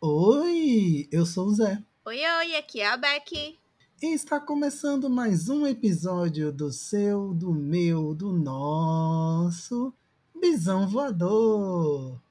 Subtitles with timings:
[0.00, 1.82] Oi, eu sou o Zé.
[2.06, 3.58] Oi, oi, aqui é a Becky.
[4.00, 9.92] E está começando mais um episódio do seu, do meu, do nosso
[10.40, 12.22] Bisão Voador.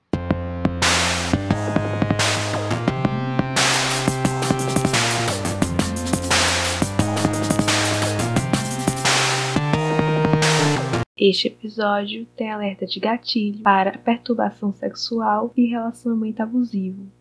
[11.17, 17.16] Este episódio tem alerta de gatilho para perturbação sexual e relacionamento abusivo.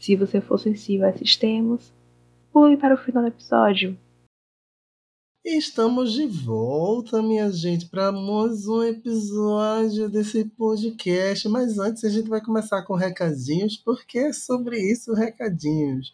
[0.00, 1.92] Se você for sensível a esses temas,
[2.50, 3.98] pule para o final do episódio.
[5.44, 11.46] Estamos de volta, minha gente, para mais um episódio desse podcast.
[11.50, 16.10] Mas antes a gente vai começar com recadinhos, porque é sobre isso recadinhos.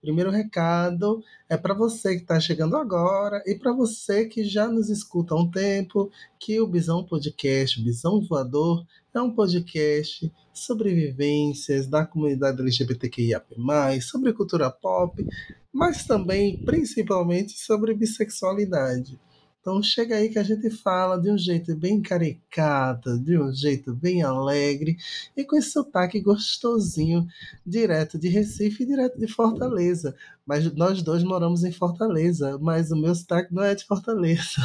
[0.00, 4.90] Primeiro recado é para você que está chegando agora e para você que já nos
[4.90, 8.84] escuta há um tempo, que o Bisão Podcast, Bisão Voador,
[9.18, 13.56] é um podcast sobre vivências da comunidade LGBTQIAP+,
[14.00, 15.26] sobre cultura pop,
[15.72, 19.18] mas também, principalmente, sobre bissexualidade.
[19.60, 23.92] Então chega aí que a gente fala de um jeito bem caricato, de um jeito
[23.92, 24.96] bem alegre
[25.36, 27.26] e com esse sotaque gostosinho,
[27.66, 30.14] direto de Recife e direto de Fortaleza.
[30.46, 34.62] Mas nós dois moramos em Fortaleza, mas o meu sotaque não é de Fortaleza.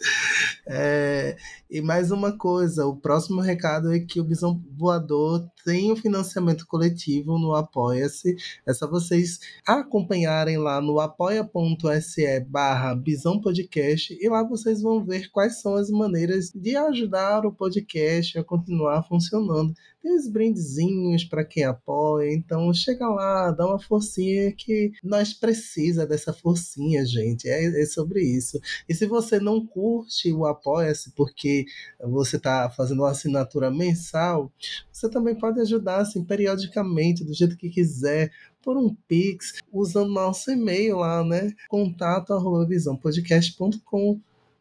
[0.66, 1.36] É,
[1.70, 5.96] e mais uma coisa, o próximo recado é que o Bisão Voador tem o um
[5.96, 8.36] financiamento coletivo no Apoia-se.
[8.66, 15.30] É só vocês acompanharem lá no apoia.se barra Bisão Podcast e lá vocês vão ver
[15.30, 19.74] quais são as maneiras de ajudar o podcast a continuar funcionando.
[20.02, 26.06] Tem os brindezinhos para quem apoia, então chega lá, dá uma forcinha que nós precisa
[26.06, 27.46] dessa forcinha, gente.
[27.46, 28.58] É, é sobre isso.
[28.88, 31.64] E se você não curte o Apoia-se porque
[32.00, 34.52] você está fazendo uma assinatura mensal,
[34.92, 38.30] você também pode ajudar assim, periodicamente, do jeito que quiser,
[38.62, 41.52] por um Pix, usando nosso e-mail lá, né?
[41.68, 42.66] Contato arroba.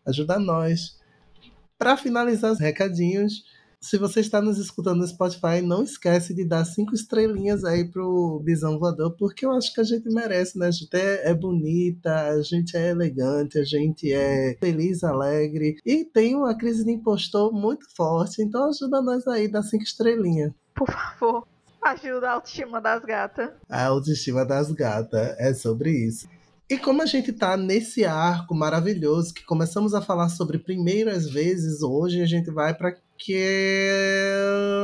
[0.05, 0.97] Ajuda nós.
[1.77, 3.43] Para finalizar os recadinhos,
[3.81, 8.41] se você está nos escutando no Spotify, não esquece de dar cinco estrelinhas aí pro
[8.43, 10.67] Bisão Voador, porque eu acho que a gente merece, né?
[10.67, 16.03] A gente é, é bonita, a gente é elegante, a gente é feliz, alegre e
[16.03, 18.41] tem uma crise de impostor muito forte.
[18.41, 20.51] Então ajuda nós aí, dá cinco estrelinhas.
[20.75, 21.47] Por favor.
[21.81, 23.51] Ajuda a autoestima das gatas.
[23.69, 26.27] A autoestima das gatas, é sobre isso.
[26.69, 31.81] E como a gente tá nesse arco maravilhoso que começamos a falar sobre primeiras vezes,
[31.81, 34.80] hoje a gente vai para aquela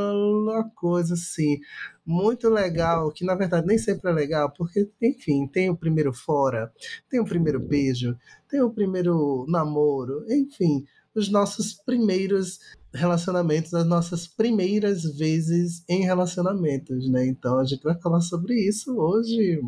[0.75, 1.59] coisa assim,
[2.05, 6.71] muito legal, que na verdade nem sempre é legal, porque, enfim, tem o primeiro fora,
[7.09, 8.17] tem o primeiro beijo,
[8.49, 10.85] tem o primeiro namoro, enfim,
[11.15, 12.59] os nossos primeiros
[12.93, 17.25] relacionamentos, as nossas primeiras vezes em relacionamentos, né?
[17.25, 19.59] Então a gente vai falar sobre isso hoje.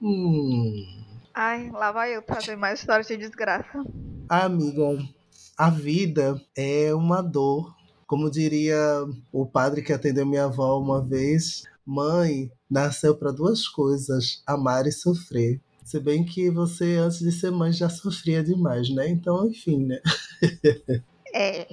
[0.00, 1.02] Hum.
[1.34, 3.82] Ai, lá vai eu trazer mais histórias de desgraça.
[4.28, 4.98] Amigo,
[5.56, 7.74] a vida é uma dor.
[8.12, 8.76] Como diria
[9.32, 14.92] o padre que atendeu minha avó uma vez, mãe nasceu para duas coisas: amar e
[14.92, 15.58] sofrer.
[15.82, 19.08] Se bem que você, antes de ser mãe, já sofria demais, né?
[19.08, 19.98] Então, enfim, né?
[21.34, 21.66] É.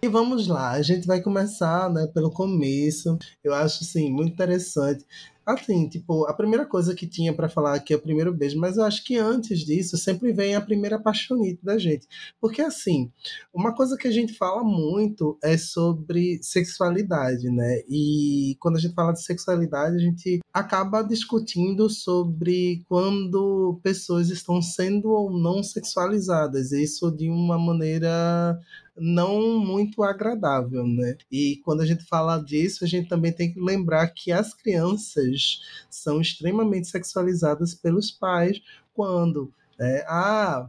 [0.00, 3.18] E vamos lá, a gente vai começar né, pelo começo.
[3.42, 5.04] Eu acho assim, muito interessante.
[5.52, 8.76] Assim, tipo, a primeira coisa que tinha para falar aqui é o primeiro beijo, mas
[8.76, 12.06] eu acho que antes disso sempre vem a primeira paixonite da gente.
[12.40, 13.10] Porque, assim,
[13.52, 17.82] uma coisa que a gente fala muito é sobre sexualidade, né?
[17.88, 24.62] E quando a gente fala de sexualidade, a gente acaba discutindo sobre quando pessoas estão
[24.62, 26.72] sendo ou não sexualizadas.
[26.72, 28.58] Isso de uma maneira
[29.00, 31.16] não muito agradável, né?
[31.30, 35.60] E quando a gente fala disso, a gente também tem que lembrar que as crianças
[35.88, 38.60] são extremamente sexualizadas pelos pais
[38.92, 40.04] quando, né?
[40.06, 40.68] ah,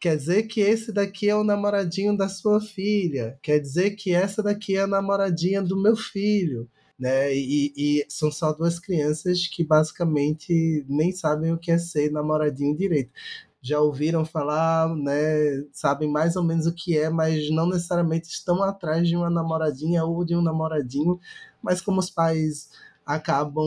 [0.00, 4.42] quer dizer que esse daqui é o namoradinho da sua filha, quer dizer que essa
[4.42, 6.68] daqui é a namoradinha do meu filho.
[6.98, 7.32] Né?
[7.32, 12.76] E, e, são só duas crianças que basicamente nem sabem o que é ser namoradinho
[12.76, 13.12] direito
[13.60, 18.62] já ouviram falar, né, sabem mais ou menos o que é, mas não necessariamente estão
[18.62, 21.18] atrás de uma namoradinha ou de um namoradinho,
[21.62, 22.68] mas como os pais
[23.08, 23.64] acabam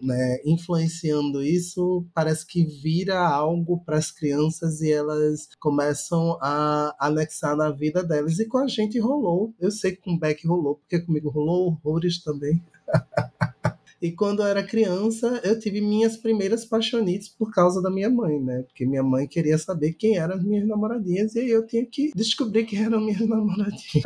[0.00, 7.56] né, influenciando isso, parece que vira algo para as crianças e elas começam a anexar
[7.56, 8.38] na vida delas.
[8.38, 9.52] E com a gente rolou.
[9.58, 12.62] Eu sei que com o Beck rolou, porque comigo rolou horrores também.
[14.00, 18.38] E quando eu era criança, eu tive minhas primeiras paixonites por causa da minha mãe,
[18.40, 18.62] né?
[18.62, 22.64] Porque minha mãe queria saber quem eram as minhas namoradinhas e eu tinha que descobrir
[22.64, 24.04] quem eram minhas namoradinhas.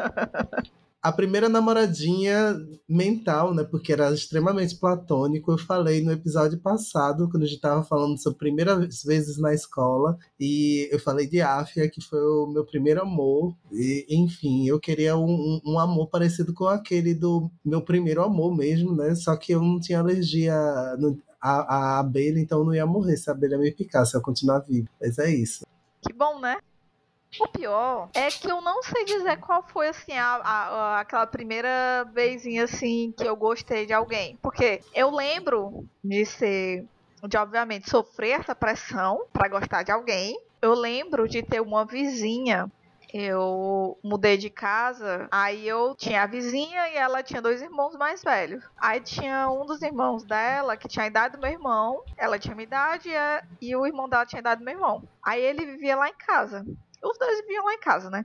[1.02, 2.56] A primeira namoradinha
[2.88, 3.64] mental, né?
[3.64, 5.50] Porque era extremamente platônico.
[5.50, 10.18] Eu falei no episódio passado, quando a gente tava falando sobre primeiras vezes na escola,
[10.38, 13.54] e eu falei de Áfia, que foi o meu primeiro amor.
[13.72, 18.94] E, enfim, eu queria um, um, amor parecido com aquele do meu primeiro amor mesmo,
[18.94, 19.14] né?
[19.14, 20.54] Só que eu não tinha alergia
[21.40, 24.88] à, abelha, então eu não ia morrer se a abelha me picasse, eu continuar vivo.
[25.00, 25.64] Mas é isso.
[26.02, 26.58] Que bom, né?
[27.38, 32.04] O pior é que eu não sei dizer qual foi, assim, a, a, aquela primeira
[32.12, 34.36] vezinha, assim, que eu gostei de alguém.
[34.42, 36.84] Porque eu lembro de ser,
[37.22, 40.40] de obviamente sofrer essa pressão para gostar de alguém.
[40.60, 42.70] Eu lembro de ter uma vizinha
[43.12, 48.22] eu mudei de casa, aí eu tinha a vizinha e ela tinha dois irmãos mais
[48.22, 48.64] velhos.
[48.76, 52.54] Aí tinha um dos irmãos dela que tinha a idade do meu irmão, ela tinha
[52.54, 53.10] minha idade
[53.60, 55.02] e o irmão dela tinha a idade do meu irmão.
[55.22, 56.64] Aí ele vivia lá em casa.
[57.02, 58.24] Os dois viviam lá em casa, né?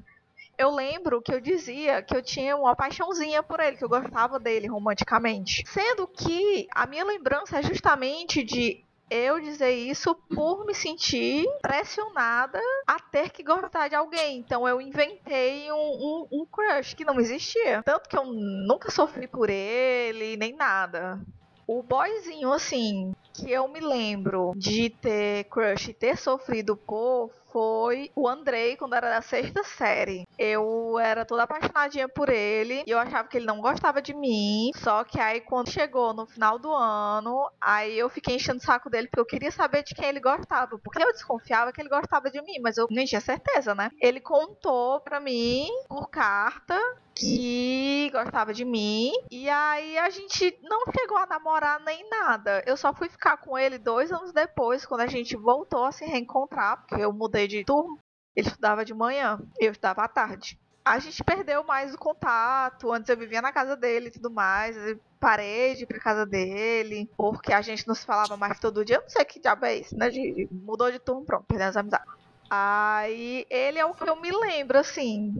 [0.57, 4.39] Eu lembro que eu dizia que eu tinha uma paixãozinha por ele, que eu gostava
[4.39, 5.63] dele romanticamente.
[5.67, 12.59] Sendo que a minha lembrança é justamente de eu dizer isso por me sentir pressionada
[12.87, 14.39] a ter que gostar de alguém.
[14.39, 17.83] Então eu inventei um, um, um, crush que não existia.
[17.83, 21.19] Tanto que eu nunca sofri por ele, nem nada.
[21.67, 28.11] O boyzinho, assim, que eu me lembro de ter crush e ter sofrido por foi
[28.13, 30.27] o Andrei, quando era da sexta série.
[30.37, 34.71] Eu era toda apaixonadinha por ele e eu achava que ele não gostava de mim.
[34.75, 38.89] Só que aí, quando chegou no final do ano, aí eu fiquei enchendo o saco
[38.89, 40.77] dele porque eu queria saber de quem ele gostava.
[40.77, 43.89] Porque eu desconfiava que ele gostava de mim, mas eu nem tinha certeza, né?
[44.01, 46.77] Ele contou pra mim por carta
[47.15, 49.13] que gostava de mim.
[49.31, 52.61] E aí a gente não chegou a namorar nem nada.
[52.67, 56.05] Eu só fui ficar com ele dois anos depois, quando a gente voltou a se
[56.05, 57.97] reencontrar, porque eu mudei de turma.
[58.35, 60.59] Ele estudava de manhã, eu estudava à tarde.
[60.83, 62.91] A gente perdeu mais o contato.
[62.91, 64.75] Antes eu vivia na casa dele e tudo mais.
[65.19, 68.97] Parei de ir pra casa dele, porque a gente não se falava mais todo dia.
[68.97, 70.09] Eu não sei que diabo é isso, né?
[70.09, 72.03] De, mudou de turno, pronto, perdemos a amizade.
[72.49, 75.33] Aí ele é o que eu me lembro, assim.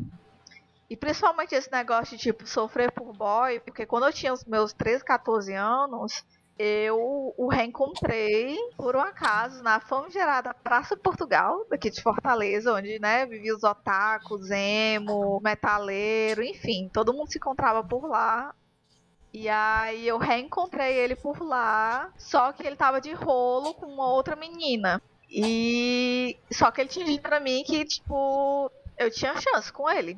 [0.89, 4.73] E principalmente esse negócio de, tipo, sofrer por boy, porque quando eu tinha os meus
[4.73, 6.23] 13, 14 anos,
[6.57, 13.25] eu o reencontrei, por um acaso, na famigerada Praça Portugal, daqui de Fortaleza, onde, né,
[13.25, 18.55] vivia os otakus, emo, metaleiro, enfim, todo mundo se encontrava por lá.
[19.33, 24.07] E aí eu reencontrei ele por lá, só que ele tava de rolo com uma
[24.07, 25.01] outra menina.
[25.29, 30.17] E só que ele tinha dito pra mim que, tipo, eu tinha chance com ele.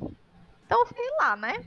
[0.64, 1.66] Então eu fiquei lá, né?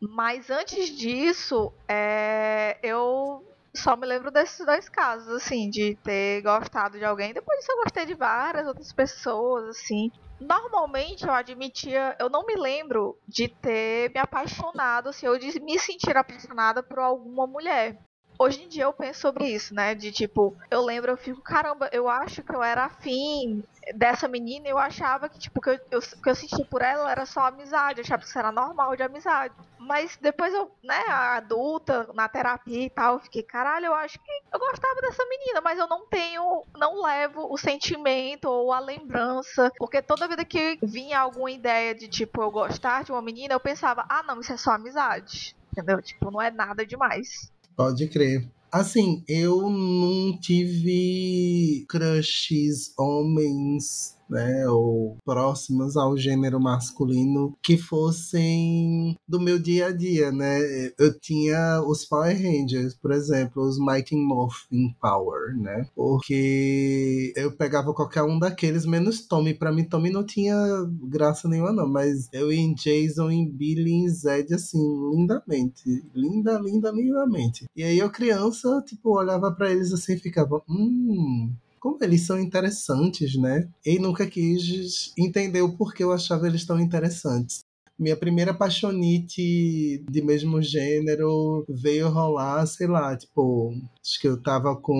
[0.00, 3.44] Mas antes disso, é, eu
[3.74, 7.32] só me lembro desses dois casos, assim, de ter gostado de alguém.
[7.32, 10.10] Depois disso eu gostei de várias outras pessoas, assim.
[10.40, 15.78] Normalmente eu admitia, eu não me lembro de ter me apaixonado, assim, ou de me
[15.78, 17.98] sentir apaixonada por alguma mulher.
[18.38, 19.94] Hoje em dia eu penso sobre isso, né?
[19.94, 23.62] De tipo, eu lembro, eu fico, caramba, eu acho que eu era afim
[23.94, 27.26] dessa menina, eu achava que, tipo, que eu, eu, que eu senti por ela era
[27.26, 29.54] só amizade, eu achava que isso era normal de amizade.
[29.78, 34.32] Mas depois eu, né, adulta, na terapia e tal, eu fiquei, caralho, eu acho que
[34.52, 39.70] eu gostava dessa menina, mas eu não tenho, não levo o sentimento ou a lembrança,
[39.78, 43.60] porque toda vida que vinha alguma ideia de, tipo, eu gostar de uma menina, eu
[43.60, 45.56] pensava, ah, não, isso é só amizade.
[45.72, 46.02] Entendeu?
[46.02, 47.50] Tipo, não é nada demais.
[47.76, 48.48] Pode crer.
[48.70, 59.38] Assim, eu não tive crushes homens né, ou próximas ao gênero masculino que fossem do
[59.38, 60.58] meu dia a dia, né?
[60.98, 65.86] Eu tinha os Power Rangers, por exemplo, os Mighty Morphin Power, né?
[65.94, 69.54] Porque eu pegava qualquer um daqueles, menos Tommy.
[69.54, 70.56] Pra mim, Tommy não tinha
[71.02, 71.88] graça nenhuma, não.
[71.88, 74.78] Mas eu em Jason, em Billy, em Zed, assim,
[75.10, 76.02] lindamente.
[76.14, 77.66] Linda, linda, lindamente.
[77.76, 82.38] E aí eu, criança, tipo, olhava para eles assim e ficava, hum, como eles são
[82.38, 83.68] interessantes, né?
[83.84, 87.64] E nunca quis entender o porquê eu achava eles tão interessantes.
[87.98, 94.76] Minha primeira paixonite de mesmo gênero veio rolar, sei lá, tipo, acho que eu tava
[94.76, 94.94] com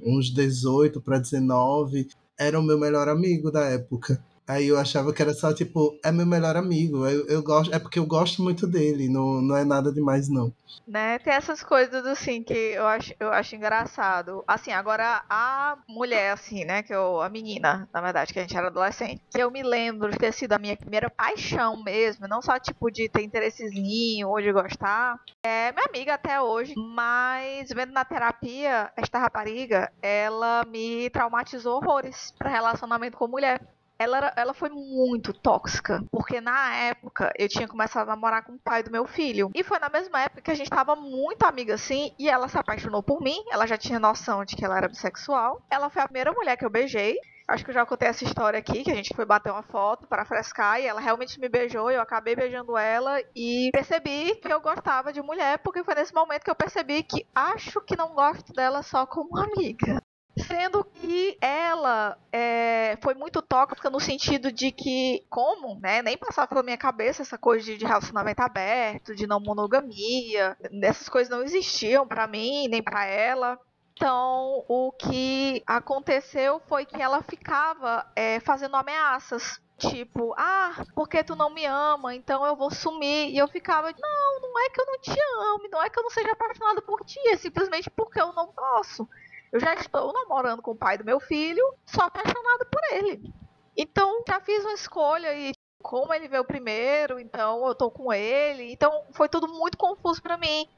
[0.00, 2.06] uns 18 para 19,
[2.38, 4.22] era o meu melhor amigo da época.
[4.48, 7.04] Aí eu achava que era só, tipo, é meu melhor amigo.
[7.06, 10.52] Eu, eu gosto, é porque eu gosto muito dele, não, não é nada demais, não.
[10.86, 14.44] Né, tem essas coisas assim que eu acho, eu acho engraçado.
[14.46, 16.82] Assim, agora a mulher, assim, né?
[16.82, 20.18] Que eu, a menina, na verdade, que a gente era adolescente, eu me lembro de
[20.18, 24.52] ter sido a minha primeira paixão mesmo, não só tipo de ter interessezinho ou de
[24.52, 25.18] gostar.
[25.44, 32.32] É minha amiga até hoje, mas vendo na terapia, esta rapariga, ela me traumatizou horrores
[32.38, 33.60] para relacionamento com mulher.
[33.98, 36.04] Ela, era, ela foi muito tóxica.
[36.10, 39.50] Porque na época eu tinha começado a namorar com o pai do meu filho.
[39.54, 42.12] E foi na mesma época que a gente tava muito amiga assim.
[42.18, 43.42] E ela se apaixonou por mim.
[43.50, 45.62] Ela já tinha noção de que ela era bissexual.
[45.70, 47.18] Ela foi a primeira mulher que eu beijei.
[47.48, 50.06] Acho que eu já contei essa história aqui, que a gente foi bater uma foto
[50.08, 54.60] para frescar e ela realmente me beijou, eu acabei beijando ela e percebi que eu
[54.60, 58.52] gostava de mulher, porque foi nesse momento que eu percebi que acho que não gosto
[58.52, 60.02] dela só como amiga.
[60.38, 66.46] Sendo que ela é, foi muito tóxica no sentido de que, como, né, nem passava
[66.46, 71.42] pela minha cabeça essa coisa de, de relacionamento aberto, de não monogamia, essas coisas não
[71.42, 73.58] existiam para mim, nem para ela.
[73.94, 79.58] Então, o que aconteceu foi que ela ficava é, fazendo ameaças.
[79.78, 83.30] Tipo, ah, porque tu não me ama, então eu vou sumir.
[83.30, 86.02] E eu ficava, não, não é que eu não te ame, não é que eu
[86.02, 89.08] não seja apaixonada por ti, é simplesmente porque eu não posso.
[89.52, 93.32] Eu já estou namorando com o pai do meu filho, sou apaixonada por ele.
[93.76, 98.72] Então, já fiz uma escolha e como ele veio primeiro, então eu tô com ele.
[98.72, 100.68] Então, foi tudo muito confuso para mim.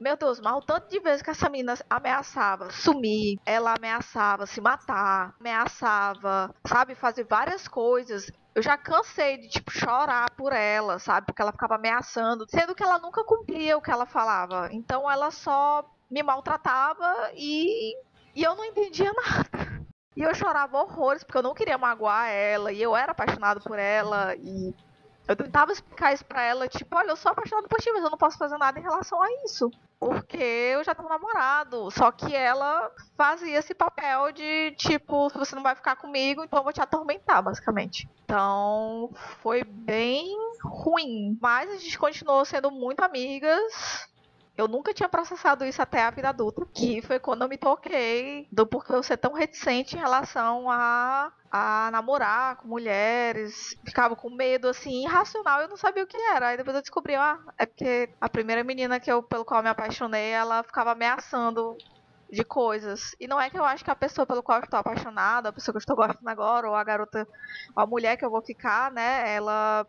[0.00, 4.60] Meu Deus, mas o tanto de vezes que essa menina ameaçava sumir, ela ameaçava se
[4.60, 8.30] matar, ameaçava, sabe, fazer várias coisas.
[8.54, 11.26] Eu já cansei de, tipo, chorar por ela, sabe?
[11.26, 14.68] Porque ela ficava ameaçando, sendo que ela nunca cumpria o que ela falava.
[14.72, 17.96] Então ela só me maltratava e,
[18.34, 19.84] e eu não entendia nada.
[20.16, 23.78] E eu chorava horrores porque eu não queria magoar ela e eu era apaixonado por
[23.78, 24.72] ela e
[25.26, 28.10] eu tentava explicar isso pra ela, tipo, olha, eu sou apaixonado por ti, mas eu
[28.10, 29.70] não posso fazer nada em relação a isso.
[29.98, 31.90] Porque eu já tenho namorado.
[31.90, 36.58] Só que ela fazia esse papel de, tipo, se você não vai ficar comigo, então
[36.58, 38.06] eu vou te atormentar, basicamente.
[38.24, 41.38] Então, foi bem ruim.
[41.40, 44.06] Mas a gente continuou sendo muito amigas.
[44.56, 48.46] Eu nunca tinha processado isso até a vida adulta, que foi quando eu me toquei
[48.52, 53.76] do porquê eu ser tão reticente em relação a, a namorar com mulheres.
[53.84, 56.48] Ficava com medo, assim, irracional, eu não sabia o que era.
[56.48, 59.64] Aí depois eu descobri, ah, é porque a primeira menina que eu, pelo qual eu
[59.64, 61.76] me apaixonei, ela ficava ameaçando
[62.30, 63.14] de coisas.
[63.18, 65.52] E não é que eu acho que a pessoa pelo qual eu estou apaixonada, a
[65.52, 67.26] pessoa que eu estou gostando agora, ou a garota,
[67.74, 69.84] ou a mulher que eu vou ficar, né, ela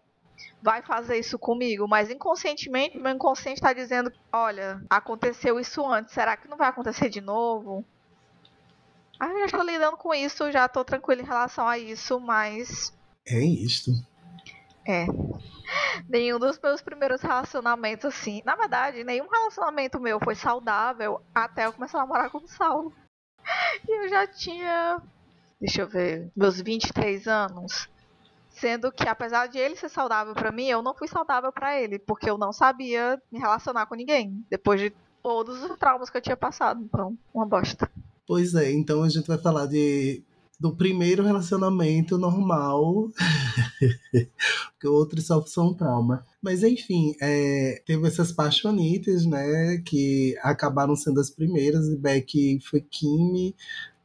[0.62, 6.36] vai fazer isso comigo, mas inconscientemente, meu inconsciente está dizendo: olha, aconteceu isso antes, será
[6.36, 7.86] que não vai acontecer de novo?
[9.20, 12.94] Ah, eu já estou lidando com isso, já estou tranquilo em relação a isso, mas.
[13.26, 13.92] É isto.
[14.88, 15.06] É.
[16.08, 18.42] Nenhum dos meus primeiros relacionamentos, assim.
[18.46, 22.94] Na verdade, nenhum relacionamento meu foi saudável até eu começar a namorar com o Saulo.
[23.88, 25.02] E eu já tinha.
[25.60, 26.32] Deixa eu ver.
[26.36, 27.88] Meus 23 anos.
[28.56, 32.00] Sendo que, apesar de ele ser saudável para mim, eu não fui saudável para ele,
[32.00, 36.22] porque eu não sabia me relacionar com ninguém, depois de todos os traumas que eu
[36.22, 36.82] tinha passado.
[36.82, 37.90] Então, uma bosta.
[38.28, 40.24] Pois é, então a gente vai falar de
[40.60, 43.10] do primeiro relacionamento normal,
[44.72, 46.26] porque outros só são trauma.
[46.42, 52.82] Mas enfim, é, teve essas paixonites, né, que acabaram sendo as primeiras, e Beck foi
[52.82, 53.56] Kimi,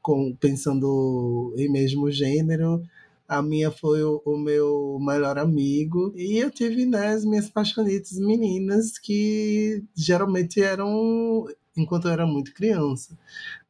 [0.03, 2.83] com, pensando em mesmo gênero,
[3.31, 6.13] a minha foi o, o, meu melhor amigo.
[6.17, 11.47] E eu tive né, as minhas paixonites meninas, que geralmente eram
[11.77, 13.17] enquanto eu era muito criança.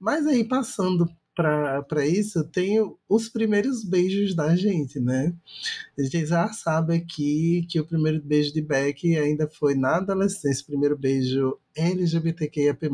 [0.00, 1.07] Mas aí, passando
[1.42, 2.78] para isso, tem
[3.09, 5.35] os primeiros beijos da gente, né?
[5.99, 10.62] A gente já sabe aqui que o primeiro beijo de Beck ainda foi na adolescência,
[10.62, 12.90] o primeiro beijo LGBTQIAP+,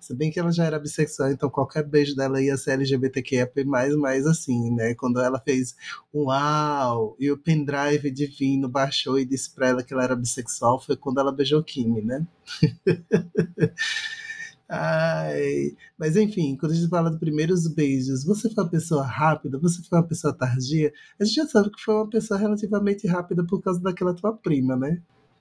[0.00, 4.26] se bem que ela já era bissexual, então qualquer beijo dela ia ser LGBTQIAP+, mas
[4.26, 5.74] assim, né, quando ela fez
[6.14, 10.96] uau, e o pendrive divino baixou e disse pra ela que ela era bissexual, foi
[10.96, 12.26] quando ela beijou Kimi, né?
[14.68, 19.58] Ai, mas enfim, quando a gente fala dos primeiros beijos, você foi uma pessoa rápida,
[19.58, 23.44] você foi uma pessoa tardia, a gente já sabe que foi uma pessoa relativamente rápida
[23.46, 25.00] por causa daquela tua prima, né?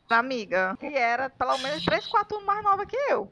[0.10, 3.32] Amiga, que era pelo menos 3, 4 anos mais nova que eu.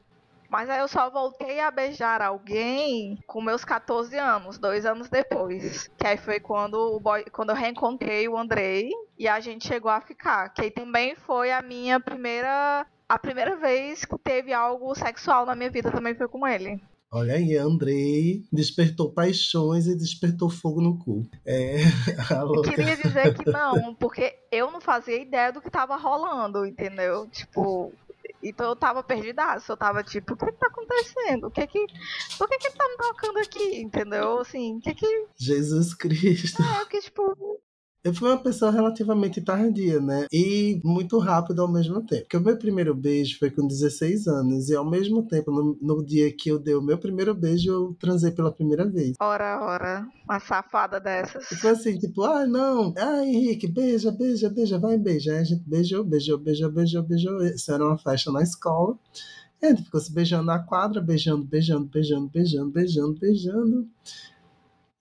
[0.50, 5.90] Mas aí eu só voltei a beijar alguém com meus 14 anos, dois anos depois.
[5.98, 9.90] Que aí foi quando, o boy, quando eu reencontrei o Andrei e a gente chegou
[9.90, 10.50] a ficar.
[10.50, 15.54] Que aí também foi a minha primeira a primeira vez que teve algo sexual na
[15.54, 16.80] minha vida também foi com ele.
[17.10, 21.24] Olha aí, Andrei despertou paixões e despertou fogo no cu.
[21.46, 21.76] É,
[22.56, 27.28] eu queria dizer que não, porque eu não fazia ideia do que tava rolando, entendeu?
[27.28, 27.92] Tipo,
[28.42, 31.46] então eu tava perdidaço, eu tava tipo, o que, que tá acontecendo?
[31.46, 31.86] O que que.
[32.36, 33.80] Por que que ele tá me tocando aqui?
[33.80, 34.40] Entendeu?
[34.40, 35.26] Assim, o que que.
[35.36, 36.62] Jesus Cristo.
[36.62, 37.60] É, porque, tipo,
[38.04, 40.26] eu fui uma pessoa relativamente tardia, né?
[40.30, 42.24] E muito rápido ao mesmo tempo.
[42.24, 44.68] Porque o meu primeiro beijo foi com 16 anos.
[44.68, 47.96] E ao mesmo tempo, no, no dia que eu dei o meu primeiro beijo, eu
[47.98, 49.14] transei pela primeira vez.
[49.18, 50.06] Ora, ora.
[50.28, 51.46] Uma safada dessas.
[51.58, 52.92] Foi assim, tipo, ah, não.
[52.98, 55.32] Ah, Henrique, beija, beija, beija, vai, beija.
[55.32, 57.42] Aí a gente beijou, beijou, beijou, beijou, beijou.
[57.42, 58.98] Isso era uma festa na escola.
[59.62, 63.88] E a gente ficou se beijando na quadra, beijando, beijando, beijando, beijando, beijando, beijando.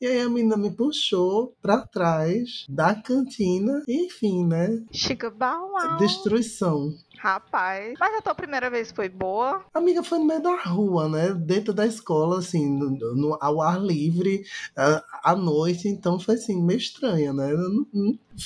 [0.01, 4.83] E aí a menina me puxou pra trás da cantina, enfim, né?
[4.91, 5.97] Chica Bauau.
[5.97, 6.93] Destruição.
[7.17, 7.93] Rapaz.
[7.97, 9.63] Mas a tua primeira vez foi boa?
[9.73, 11.33] Amiga, foi no meio da rua, né?
[11.33, 14.43] Dentro da escola, assim, no, no- ao ar livre,
[14.75, 17.50] à- noite, então foi assim, meio estranha, né?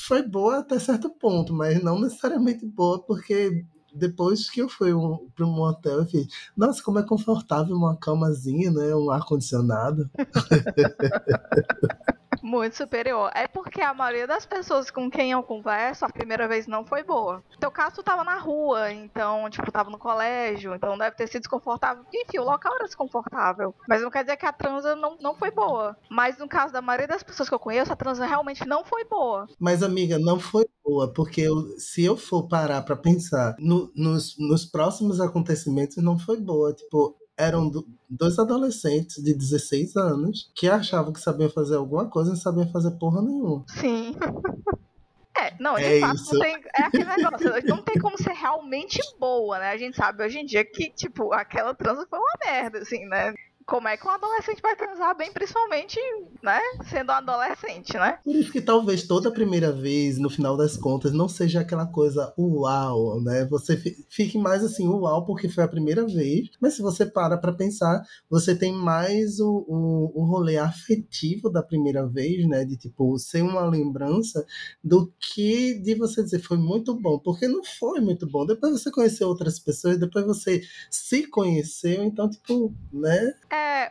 [0.08, 3.66] Foi boa até certo ponto, mas não necessariamente boa, porque
[3.98, 7.98] depois que eu fui um, para um hotel, eu fiz, nossa, como é confortável uma
[7.98, 8.96] camazinha, né?
[8.96, 10.10] Um ar-condicionado.
[12.48, 13.30] Muito superior.
[13.36, 17.04] É porque a maioria das pessoas com quem eu converso, a primeira vez não foi
[17.04, 17.44] boa.
[17.52, 21.28] No teu caso, tu tava na rua, então, tipo, tava no colégio, então deve ter
[21.28, 22.06] sido desconfortável.
[22.14, 23.76] Enfim, o local era desconfortável.
[23.88, 25.98] Mas não quer dizer que a transa não, não foi boa.
[26.10, 29.04] Mas no caso da maioria das pessoas que eu conheço, a transa realmente não foi
[29.04, 29.46] boa.
[29.60, 34.38] Mas, amiga, não foi boa, porque eu- se eu for parar pra pensar no- nos,
[34.40, 36.74] nos próximos acontecimentos, não foi boa.
[36.74, 42.30] Tipo, eram do- dois adolescentes de 16 anos que achavam que sabiam fazer alguma coisa
[42.30, 43.64] e não sabiam fazer porra nenhuma.
[43.70, 44.16] Sim.
[45.40, 46.34] É, não, de É fato isso.
[46.34, 46.56] não tem.
[46.76, 49.70] É aquele negócio, não tem como ser realmente boa, né?
[49.70, 53.36] A gente sabe hoje em dia que, tipo, aquela transa foi uma merda, assim, né?
[53.68, 56.00] Como é que um adolescente vai transar bem, principalmente,
[56.42, 56.58] né?
[56.90, 58.18] Sendo um adolescente, né?
[58.24, 62.34] Por isso que talvez toda primeira vez, no final das contas, não seja aquela coisa
[62.40, 63.46] uau, né?
[63.52, 66.48] Você fi- fique mais assim, uau, porque foi a primeira vez.
[66.62, 71.62] Mas se você para pra pensar, você tem mais o, o, o rolê afetivo da
[71.62, 72.64] primeira vez, né?
[72.64, 74.46] De tipo, ser uma lembrança
[74.82, 77.20] do que de você dizer foi muito bom.
[77.20, 78.46] Porque não foi muito bom.
[78.46, 83.34] Depois você conheceu outras pessoas, depois você se conheceu, então, tipo, né?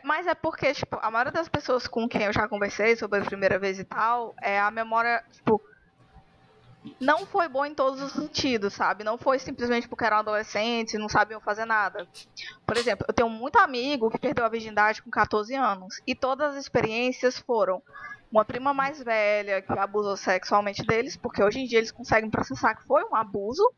[0.03, 3.25] Mas é porque, tipo, a maioria das pessoas com quem eu já conversei sobre a
[3.25, 5.61] primeira vez e tal, é a memória, tipo,
[6.99, 9.03] não foi boa em todos os sentidos, sabe?
[9.03, 12.07] Não foi simplesmente porque eram adolescentes não sabiam fazer nada.
[12.65, 16.01] Por exemplo, eu tenho muito amigo que perdeu a virgindade com 14 anos.
[16.05, 17.81] E todas as experiências foram
[18.31, 22.75] uma prima mais velha que abusou sexualmente deles, porque hoje em dia eles conseguem processar
[22.75, 23.69] que foi um abuso,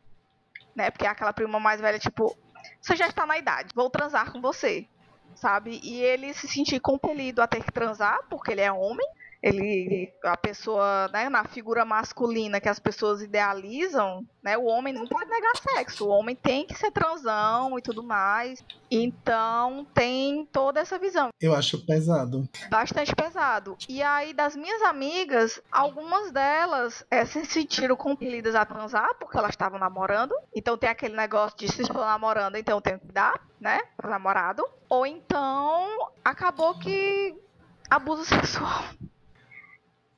[0.75, 0.89] né?
[0.89, 2.35] Porque é aquela prima mais velha, tipo,
[2.81, 4.87] você já está na idade, vou transar com você
[5.35, 5.79] sabe?
[5.83, 9.07] E ele se sentir compelido a ter que transar, porque ele é homem.
[9.41, 15.07] Ele, a pessoa, né, na figura masculina que as pessoas idealizam, né, o homem não
[15.07, 18.63] pode negar sexo, o homem tem que ser transão e tudo mais.
[18.91, 22.49] Então tem toda essa visão, Eu acho pesado.
[22.69, 23.77] bastante pesado.
[23.87, 29.51] E aí das minhas amigas, algumas delas é, se sentiram compelidas a transar porque elas
[29.51, 30.33] estavam namorando.
[30.53, 34.63] Então tem aquele negócio de se estou namorando, então tenho que dar, né, pro namorado.
[34.89, 37.35] Ou então acabou que
[37.89, 38.83] abuso sexual.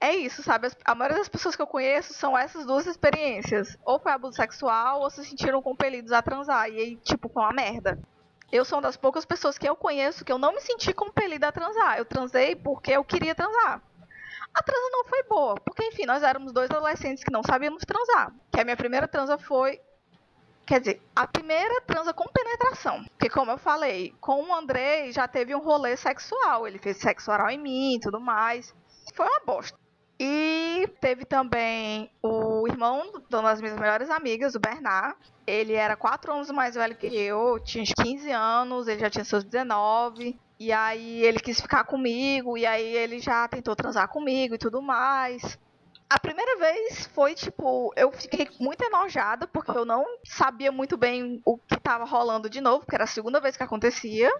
[0.04, 0.68] É isso, sabe?
[0.84, 3.78] A maioria das pessoas que eu conheço são essas duas experiências.
[3.86, 6.68] Ou foi abuso sexual, ou se sentiram compelidos a transar.
[6.70, 8.00] E aí, tipo, foi uma merda.
[8.52, 11.48] Eu sou uma das poucas pessoas que eu conheço que eu não me senti compelida
[11.48, 12.00] a transar.
[12.00, 13.80] Eu transei porque eu queria transar.
[14.52, 18.34] A transa não foi boa, porque enfim, nós éramos dois adolescentes que não sabíamos transar.
[18.52, 19.80] Que a minha primeira transa foi.
[20.66, 23.06] Quer dizer, a primeira transa com penetração.
[23.06, 26.68] Porque, como eu falei, com o Andrei já teve um rolê sexual.
[26.68, 28.74] Ele fez sexo oral em mim e tudo mais.
[29.14, 29.81] Foi uma bosta.
[30.24, 35.18] E teve também o irmão de uma das minhas melhores amigas, o Bernard.
[35.48, 39.26] Ele era quatro anos mais velho que eu, tinha uns 15 anos, ele já tinha
[39.26, 40.40] seus 19.
[40.60, 44.80] E aí ele quis ficar comigo, e aí ele já tentou transar comigo e tudo
[44.80, 45.58] mais.
[46.08, 51.42] A primeira vez foi tipo, eu fiquei muito enojada porque eu não sabia muito bem
[51.44, 54.32] o que tava rolando de novo, porque era a segunda vez que acontecia.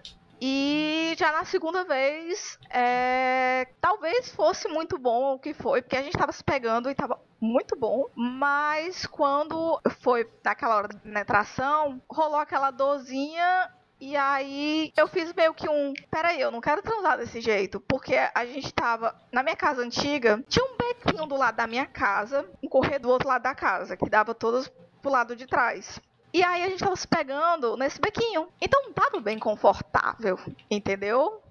[0.44, 6.02] E já na segunda vez, é, talvez fosse muito bom o que foi, porque a
[6.02, 8.06] gente tava se pegando e tava muito bom.
[8.16, 13.70] Mas quando foi naquela hora da penetração, rolou aquela dorzinha.
[14.00, 15.94] E aí eu fiz meio que um.
[16.10, 17.78] Peraí, eu não quero transar desse jeito.
[17.78, 19.14] Porque a gente tava.
[19.30, 23.10] Na minha casa antiga, tinha um bequinho do lado da minha casa, um corredor do
[23.10, 24.68] outro lado da casa, que dava todos
[25.00, 26.00] pro lado de trás.
[26.32, 28.48] E aí a gente tava se pegando nesse bequinho.
[28.60, 30.38] Então não tava bem confortável,
[30.70, 31.42] entendeu?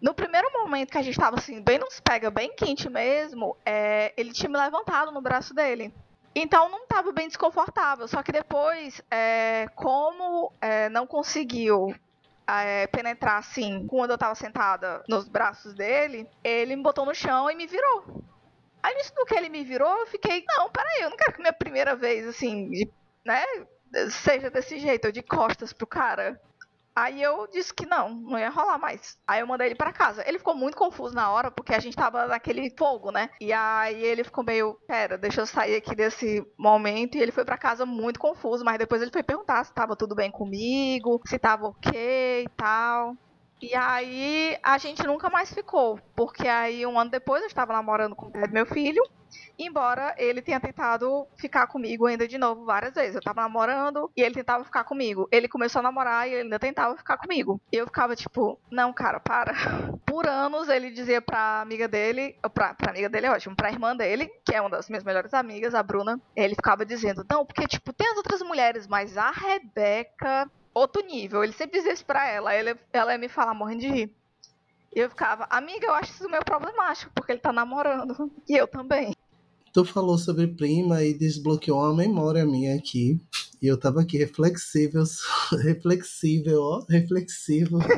[0.00, 4.12] No primeiro momento que a gente tava assim, bem nos pega, bem quente mesmo, é,
[4.16, 5.92] ele tinha me levantado no braço dele.
[6.34, 8.08] Então não tava bem desconfortável.
[8.08, 11.94] Só que depois, é, como é, não conseguiu
[12.46, 17.50] é, penetrar assim, quando eu tava sentada nos braços dele, ele me botou no chão
[17.50, 18.22] e me virou.
[18.82, 21.40] Aí nisso do que ele me virou, eu fiquei, não, peraí, eu não quero que
[21.40, 22.90] minha primeira vez, assim, de,
[23.24, 23.44] né,
[24.10, 26.40] seja desse jeito, eu de costas pro cara.
[26.94, 29.18] Aí eu disse que não, não ia rolar mais.
[29.26, 30.22] Aí eu mandei ele para casa.
[30.28, 33.30] Ele ficou muito confuso na hora, porque a gente tava naquele fogo, né?
[33.40, 37.16] E aí ele ficou meio, pera, deixa eu sair aqui desse momento.
[37.16, 40.14] E ele foi para casa muito confuso, mas depois ele foi perguntar se tava tudo
[40.14, 43.16] bem comigo, se tava ok e tal.
[43.60, 48.14] E aí a gente nunca mais ficou, porque aí um ano depois eu estava namorando
[48.14, 49.02] com o meu filho
[49.64, 53.14] Embora ele tenha tentado ficar comigo ainda de novo várias vezes.
[53.14, 55.28] Eu tava namorando e ele tentava ficar comigo.
[55.30, 57.60] Ele começou a namorar e ele ainda tentava ficar comigo.
[57.72, 59.52] E eu ficava tipo, não, cara, para.
[60.06, 63.96] Por anos ele dizia pra amiga dele, pra, pra amiga dele é ótimo, pra irmã
[63.96, 67.66] dele, que é uma das minhas melhores amigas, a Bruna, ele ficava dizendo, não, porque
[67.66, 71.42] tipo, tem as outras mulheres, mas a Rebeca outro nível.
[71.44, 72.52] Ele sempre dizia isso pra ela.
[72.52, 74.14] Ela, ela ia me falar morrendo de rir.
[74.94, 78.30] E eu ficava, amiga, eu acho isso meio problemático, porque ele tá namorando.
[78.48, 79.14] E eu também.
[79.72, 83.18] Tu falou sobre prima e desbloqueou uma memória minha aqui.
[83.60, 85.04] E eu tava aqui reflexível,
[85.62, 87.78] reflexível, ó, reflexivo.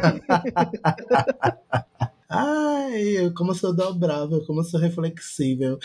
[2.29, 5.79] Ai, como eu sou dobrável, como eu sou reflexível.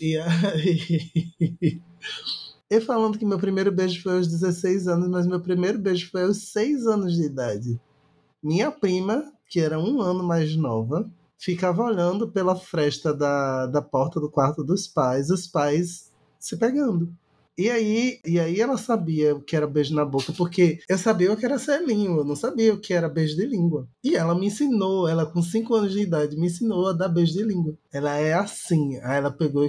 [0.00, 1.80] E aí.
[2.68, 6.24] Eu falando que meu primeiro beijo foi aos 16 anos, mas meu primeiro beijo foi
[6.24, 7.80] aos 6 anos de idade.
[8.42, 14.20] Minha prima, que era um ano mais nova, ficava olhando pela fresta da, da porta
[14.20, 17.12] do quarto dos pais, os pais se pegando.
[17.58, 21.32] E aí, e aí ela sabia o que era beijo na boca, porque eu sabia
[21.32, 23.88] o que era selinho, eu não sabia o que era beijo de língua.
[24.04, 27.32] E ela me ensinou, ela com 5 anos de idade, me ensinou a dar beijo
[27.32, 27.74] de língua.
[27.90, 28.98] Ela é assim.
[28.98, 29.64] Aí ela pegou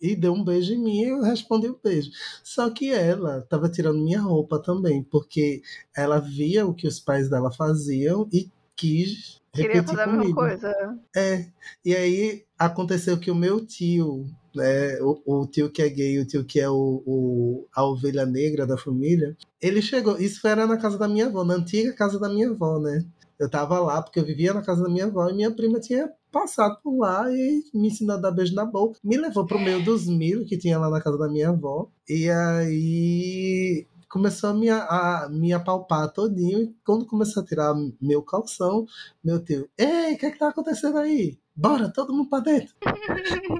[0.00, 2.10] e deu um beijo em mim e eu respondi o um beijo.
[2.42, 5.62] Só que ela estava tirando minha roupa também, porque
[5.96, 10.40] ela via o que os pais dela faziam e quis Queria fazer comigo.
[10.40, 10.98] a mesma coisa.
[11.16, 11.46] É.
[11.84, 16.26] E aí aconteceu que o meu tio, né, o, o tio que é gay, o
[16.26, 20.18] tio que é o, o, a ovelha negra da família, ele chegou.
[20.18, 23.04] Isso era na casa da minha avó, na antiga casa da minha avó, né?
[23.38, 26.10] Eu tava lá porque eu vivia na casa da minha avó e minha prima tinha
[26.30, 28.98] passado por lá e me ensinou a dar beijo na boca.
[29.02, 31.88] Me levou pro meio dos milho que tinha lá na casa da minha avó.
[32.08, 36.60] E aí começou a me, a me apalpar todinho.
[36.60, 38.86] E quando começou a tirar meu calção,
[39.22, 41.38] meu tio, ei, o que é que tá acontecendo aí?
[41.54, 42.74] Bora, todo mundo pra dentro.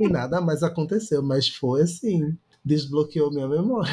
[0.00, 3.92] e nada mais aconteceu, mas foi assim, desbloqueou minha memória.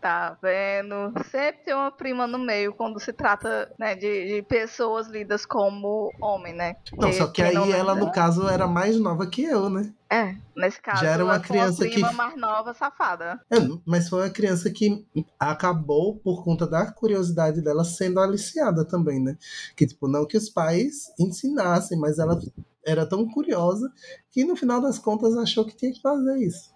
[0.00, 1.12] Tá vendo?
[1.30, 6.10] Sempre tem uma prima no meio quando se trata né, de, de pessoas lidas como
[6.20, 6.76] homem, né?
[6.96, 9.92] Não, só que aí ela, no caso, era mais nova que eu, né?
[10.12, 13.40] É, nesse caso, já era uma criança prima que mais nova, safada.
[13.48, 15.06] É, mas foi uma criança que
[15.38, 19.38] acabou por conta da curiosidade dela sendo aliciada também, né?
[19.76, 22.36] Que tipo, não que os pais ensinassem, mas ela
[22.84, 23.88] era tão curiosa
[24.32, 26.74] que no final das contas achou que tinha que fazer isso.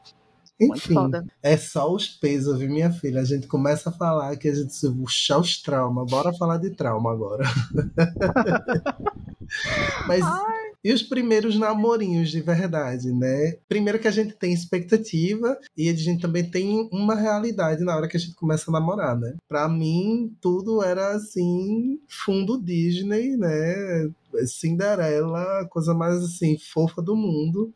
[0.61, 0.95] Enfim,
[1.43, 3.21] é só os pesos, viu, minha filha?
[3.21, 6.09] A gente começa a falar que a gente se puxar os traumas.
[6.09, 7.45] Bora falar de trauma agora.
[10.07, 10.73] Mas Ai.
[10.83, 13.57] e os primeiros namorinhos de verdade, né?
[13.69, 18.09] Primeiro que a gente tem expectativa e a gente também tem uma realidade na hora
[18.09, 19.35] que a gente começa a namorar, né?
[19.49, 24.09] Pra mim, tudo era assim, fundo Disney, né?
[24.47, 27.73] Cinderela, coisa mais assim, fofa do mundo.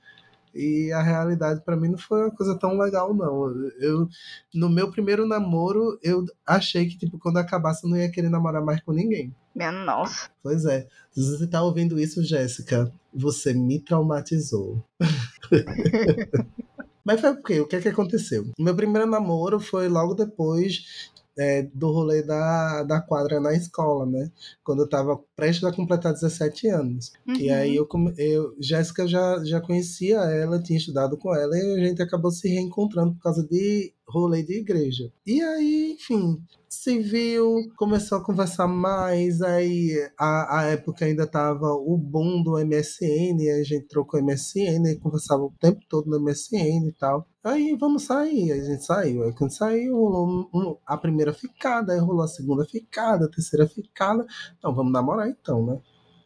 [0.58, 3.48] E a realidade para mim não foi uma coisa tão legal, não.
[3.78, 4.08] Eu,
[4.52, 8.60] no meu primeiro namoro, eu achei que, tipo, quando acabasse, eu não ia querer namorar
[8.60, 9.32] mais com ninguém.
[9.54, 10.28] Minha nossa.
[10.42, 10.88] Pois é.
[11.12, 14.84] Se você tá ouvindo isso, Jéssica, você me traumatizou.
[17.04, 18.50] Mas foi porque o que é que aconteceu?
[18.58, 24.30] Meu primeiro namoro foi logo depois é, do rolê da, da quadra na escola, né?
[24.64, 27.12] Quando eu tava prestes a completar 17 anos.
[27.26, 27.36] Uhum.
[27.36, 31.86] E aí eu, eu Jéssica já, já conhecia ela, tinha estudado com ela, e a
[31.86, 35.12] gente acabou se reencontrando por causa de rolê de igreja.
[35.26, 41.66] E aí, enfim, se viu, começou a conversar mais, aí a, a época ainda tava
[41.72, 46.92] o boom do MSN, a gente trocou MSN, conversava o tempo todo no MSN e
[46.92, 47.26] tal.
[47.44, 49.24] Aí vamos sair, a gente saiu.
[49.24, 53.66] Aí quando saiu, rolou um, a primeira ficada, aí rolou a segunda ficada, a terceira
[53.66, 54.26] ficada.
[54.58, 55.80] Então vamos namorar então, né?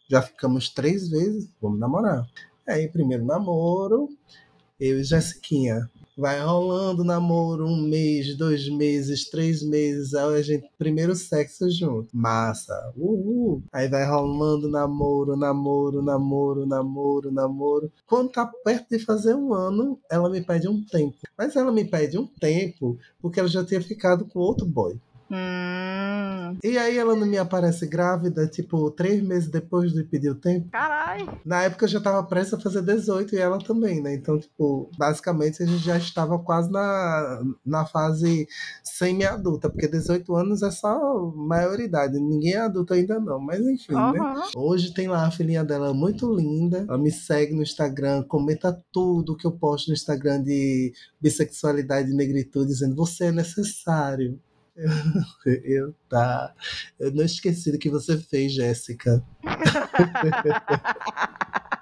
[0.09, 2.27] Já ficamos três vezes, vamos namorar.
[2.68, 4.09] Aí, primeiro namoro,
[4.79, 5.90] eu e Jessiquinha.
[6.23, 10.15] Vai rolando namoro um mês, dois meses, três meses.
[10.15, 12.17] Aí a gente, primeiro sexo junto.
[12.17, 12.93] Massa.
[12.97, 13.61] Uhul.
[13.73, 17.93] Aí vai rolando namoro, namoro, namoro, namoro, namoro.
[18.07, 21.17] Quando tá perto de fazer um ano, ela me pede um tempo.
[21.37, 24.97] Mas ela me pede um tempo porque ela já tinha ficado com outro boy.
[25.33, 26.59] Hum.
[26.62, 30.68] E aí ela não me aparece grávida, tipo, três meses depois de pedir o tempo.
[30.71, 31.40] Caralho.
[31.45, 34.14] Na época eu já tava prestes a fazer 18 e ela também, né?
[34.14, 38.47] Então, tipo, basicamente a gente já estava quase na, na fase
[38.85, 44.21] semi-adulta, porque 18 anos é só maioridade, ninguém é adulto ainda não, mas enfim, né?
[44.21, 44.42] Uhum.
[44.57, 49.37] Hoje tem lá a filhinha dela muito linda, ela me segue no Instagram, comenta tudo
[49.37, 54.38] que eu posto no Instagram de bissexualidade e negritude, dizendo você é necessário.
[55.65, 56.55] Eu, tá.
[56.99, 59.23] Eu não esqueci do que você fez, Jéssica.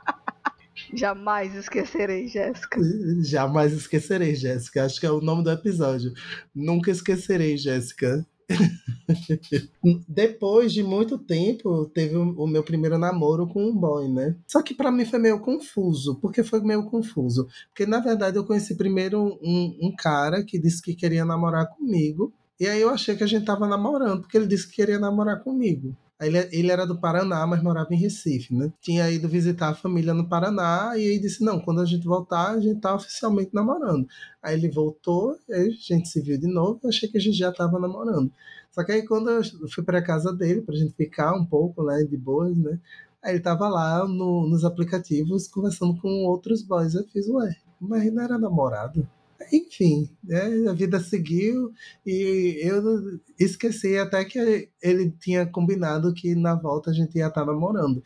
[0.93, 2.81] Jamais esquecerei, Jéssica.
[3.23, 4.85] Jamais esquecerei, Jéssica.
[4.85, 6.13] Acho que é o nome do episódio.
[6.55, 8.27] Nunca esquecerei, Jéssica.
[10.09, 14.37] Depois de muito tempo, teve o meu primeiro namoro com um boy, né?
[14.47, 16.17] Só que pra mim foi meio confuso.
[16.17, 17.47] Por que foi meio confuso?
[17.69, 22.33] Porque na verdade eu conheci primeiro um, um cara que disse que queria namorar comigo.
[22.61, 25.43] E aí eu achei que a gente tava namorando, porque ele disse que queria namorar
[25.43, 25.97] comigo.
[26.21, 28.71] Ele, ele era do Paraná, mas morava em Recife, né?
[28.83, 32.51] Tinha ido visitar a família no Paraná e aí disse: Não, quando a gente voltar,
[32.51, 34.07] a gente tá oficialmente namorando.
[34.43, 37.39] Aí ele voltou, aí a gente se viu de novo, eu achei que a gente
[37.39, 38.31] já tava namorando.
[38.71, 39.43] Só que aí quando eu
[39.75, 42.79] fui pra casa dele, pra gente ficar um pouco, né, de boas, né?
[43.23, 46.95] Aí ele tava lá no- nos aplicativos conversando com outros boys.
[46.95, 49.09] Eu fiz, ué, mas não era namorado?
[49.53, 51.73] Enfim, né, a vida seguiu
[52.07, 57.45] e eu esqueci até que ele tinha combinado que na volta a gente ia estar
[57.47, 58.03] namorando.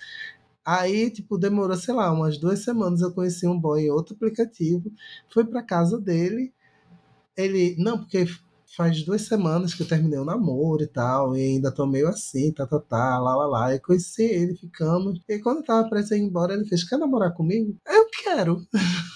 [0.65, 4.91] Aí, tipo, demorou, sei lá, umas duas semanas eu conheci um boy em outro aplicativo,
[5.33, 6.53] fui pra casa dele,
[7.37, 8.27] ele, não, porque
[8.77, 12.53] faz duas semanas que eu terminei o namoro e tal, e ainda tô meio assim,
[12.53, 13.75] tá, tá, tá, lá, lá, lá.
[13.75, 15.21] E conheci ele, ficamos.
[15.29, 17.77] E quando eu tava prestes ir embora, ele fez: Quer namorar comigo?
[17.87, 18.67] Eu quero.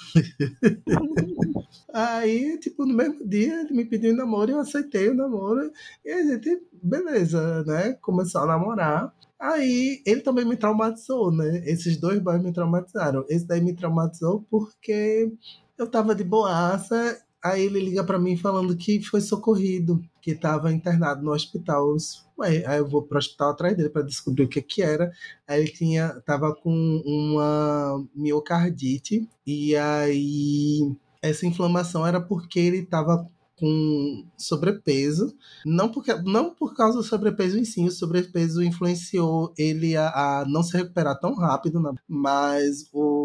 [1.93, 5.71] Aí, tipo, no mesmo dia, ele me pediu em namoro eu aceitei o namoro.
[6.05, 7.95] E a gente, beleza, né?
[7.95, 9.15] Começou a namorar.
[9.39, 11.63] Aí, ele também me traumatizou, né?
[11.65, 13.25] Esses dois boys me traumatizaram.
[13.29, 15.33] Esse daí me traumatizou porque
[15.79, 17.19] eu tava de boaça.
[17.43, 21.97] Aí ele liga pra mim falando que foi socorrido, que tava internado no hospital.
[22.41, 25.11] Aí eu vou pro hospital atrás dele pra descobrir o que que era.
[25.47, 26.71] Aí ele tinha, tava com
[27.05, 29.29] uma miocardite.
[29.47, 35.35] E aí essa inflamação era porque ele estava com sobrepeso,
[35.67, 40.45] não, porque, não por causa do sobrepeso em si, o sobrepeso influenciou ele a, a
[40.47, 43.18] não se recuperar tão rápido, mas o-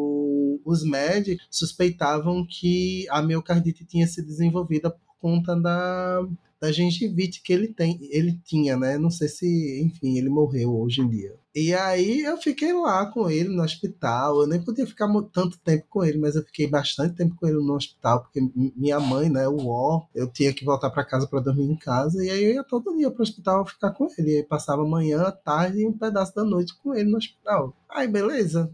[0.66, 6.26] os médicos suspeitavam que a miocardite tinha se desenvolvida por conta da,
[6.64, 8.98] da gengivite que ele tem, ele tinha, né?
[8.98, 11.36] Não sei se, enfim, ele morreu hoje em dia.
[11.54, 14.42] E aí eu fiquei lá com ele no hospital.
[14.42, 17.58] Eu nem podia ficar tanto tempo com ele, mas eu fiquei bastante tempo com ele
[17.58, 18.42] no hospital, porque
[18.78, 22.24] minha mãe, né, o ó, eu tinha que voltar para casa para dormir em casa,
[22.24, 24.32] e aí eu ia todo dia pro hospital ficar com ele.
[24.32, 27.76] E aí passava manhã, tarde e um pedaço da noite com ele no hospital.
[27.90, 28.72] Aí beleza.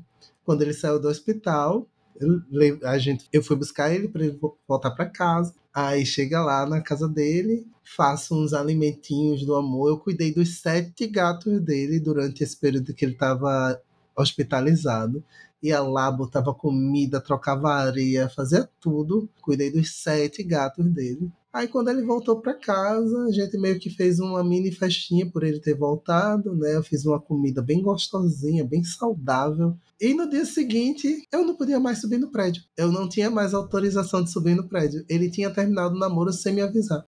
[0.49, 1.87] Quando ele saiu do hospital,
[2.19, 2.41] eu,
[2.83, 5.53] a gente, eu fui buscar ele para ele vo- voltar para casa.
[5.71, 9.89] Aí chega lá na casa dele, faço uns alimentinhos do amor.
[9.89, 13.79] Eu cuidei dos sete gatos dele durante esse período que ele estava
[14.17, 15.23] hospitalizado.
[15.61, 19.29] Ia lá, botava comida, trocava areia, fazia tudo.
[19.41, 21.29] Cuidei dos sete gatos dele.
[21.53, 25.43] Aí quando ele voltou para casa, a gente meio que fez uma mini festinha por
[25.43, 26.75] ele ter voltado, né?
[26.75, 29.75] Eu fiz uma comida bem gostosinha, bem saudável.
[30.01, 32.63] E no dia seguinte, eu não podia mais subir no prédio.
[32.77, 35.03] Eu não tinha mais autorização de subir no prédio.
[35.09, 37.05] Ele tinha terminado o namoro sem me avisar.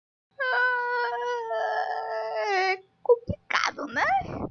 [2.48, 4.02] É complicado, né?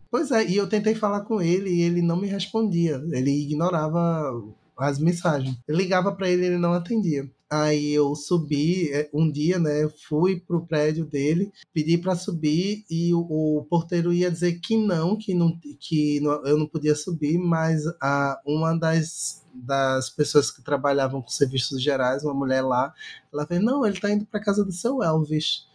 [0.09, 3.03] Pois é, e eu tentei falar com ele e ele não me respondia.
[3.11, 4.31] Ele ignorava
[4.77, 5.57] as mensagens.
[5.67, 7.29] Eu ligava para ele e ele não atendia.
[7.51, 9.89] Aí eu subi é, um dia, né?
[10.07, 13.19] Fui pro prédio dele, pedi para subir e o,
[13.59, 17.83] o porteiro ia dizer que não, que não, que não- eu não podia subir, mas
[17.99, 22.93] a, uma das, das pessoas que trabalhavam com serviços gerais, uma mulher lá,
[23.33, 25.67] ela fez: Não, ele tá indo para casa do seu Elvis.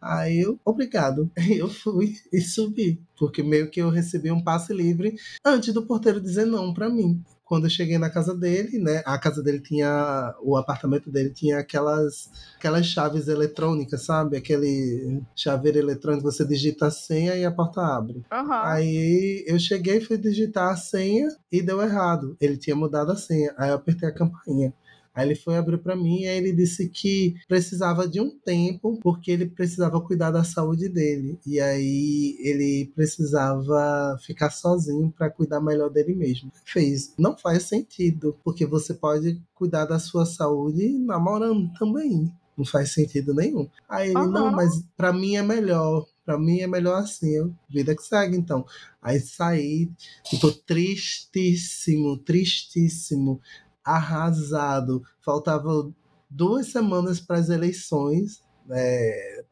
[0.00, 1.30] Aí eu, obrigado.
[1.48, 6.20] Eu fui e subi, porque meio que eu recebi um passe livre antes do porteiro
[6.20, 7.22] dizer não pra mim.
[7.44, 9.02] Quando eu cheguei na casa dele, né?
[9.04, 10.34] A casa dele tinha.
[10.42, 14.36] O apartamento dele tinha aquelas, aquelas chaves eletrônicas, sabe?
[14.36, 18.24] Aquele chaveiro eletrônico, você digita a senha e a porta abre.
[18.32, 18.62] Aham.
[18.64, 22.36] Aí eu cheguei, fui digitar a senha e deu errado.
[22.40, 23.54] Ele tinha mudado a senha.
[23.58, 24.72] Aí eu apertei a campainha.
[25.14, 29.30] Aí ele foi abrir para mim e ele disse que precisava de um tempo porque
[29.30, 31.38] ele precisava cuidar da saúde dele.
[31.46, 36.50] E aí ele precisava ficar sozinho para cuidar melhor dele mesmo.
[36.64, 37.14] Fez.
[37.16, 42.32] Não faz sentido, porque você pode cuidar da sua saúde namorando também.
[42.56, 43.68] Não faz sentido nenhum.
[43.88, 44.30] Aí ele, Aham.
[44.30, 48.64] não, mas para mim é melhor Pra mim é melhor assim, vida que segue, então.
[49.02, 49.90] Aí saí,
[50.24, 53.42] tipo, tristíssimo, tristíssimo,
[53.84, 55.02] arrasado.
[55.24, 55.92] Faltava
[56.30, 59.44] duas semanas para as eleições, é,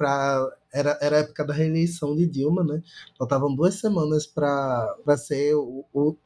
[0.73, 2.83] era, era a época da reeleição de Dilma, né?
[3.19, 6.17] Faltavam duas semanas para ser o, o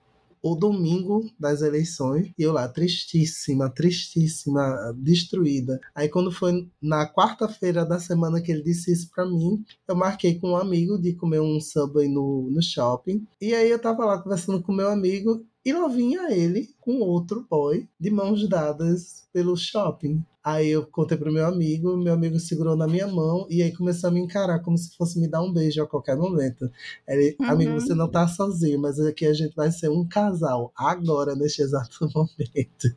[0.42, 5.80] o domingo das eleições, e eu lá, tristíssima, tristíssima, destruída.
[5.92, 10.38] Aí quando foi na quarta-feira da semana que ele disse isso pra mim, eu marquei
[10.38, 14.22] com um amigo de comer um Subway no, no shopping, e aí eu tava lá
[14.22, 19.56] conversando com meu amigo, e lá vinha ele com outro boy, de mãos dadas pelo
[19.56, 20.24] shopping.
[20.44, 24.08] Aí eu contei pro meu amigo, meu amigo segurou na minha mão e aí começou
[24.08, 26.70] a me encarar como se fosse me dar um beijo a qualquer momento.
[27.08, 27.46] Ele, uhum.
[27.46, 31.62] amigo, você não tá sozinho, mas aqui a gente vai ser um casal, agora, neste
[31.62, 32.96] exato momento.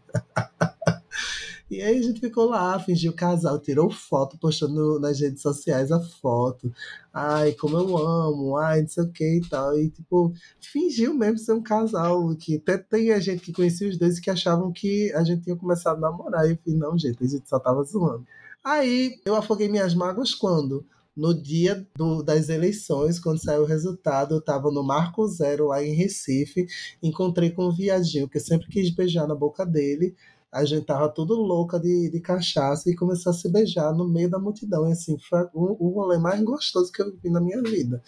[1.69, 5.99] E aí a gente ficou lá, fingiu casal, tirou foto, postando nas redes sociais a
[5.99, 6.73] foto.
[7.13, 9.77] Ai, como eu amo, ai, não sei o que e tal.
[9.77, 12.35] E, tipo, fingiu mesmo ser um casal.
[12.35, 15.55] Que até tem a gente que conhecia os dois que achavam que a gente tinha
[15.55, 16.47] começado a namorar.
[16.47, 18.25] E eu falei, não, gente, a gente só tava zoando.
[18.63, 20.85] Aí eu afoguei minhas mágoas quando?
[21.19, 25.83] no dia do, das eleições, quando saiu o resultado, eu estava no Marco Zero lá
[25.83, 26.65] em Recife,
[27.03, 30.15] encontrei com um viadinho que eu sempre quis beijar na boca dele
[30.51, 34.29] a gente tava tudo louca de, de cachaça e começou a se beijar no meio
[34.29, 34.87] da multidão.
[34.87, 38.01] E assim, foi o, o rolê mais gostoso que eu vi na minha vida.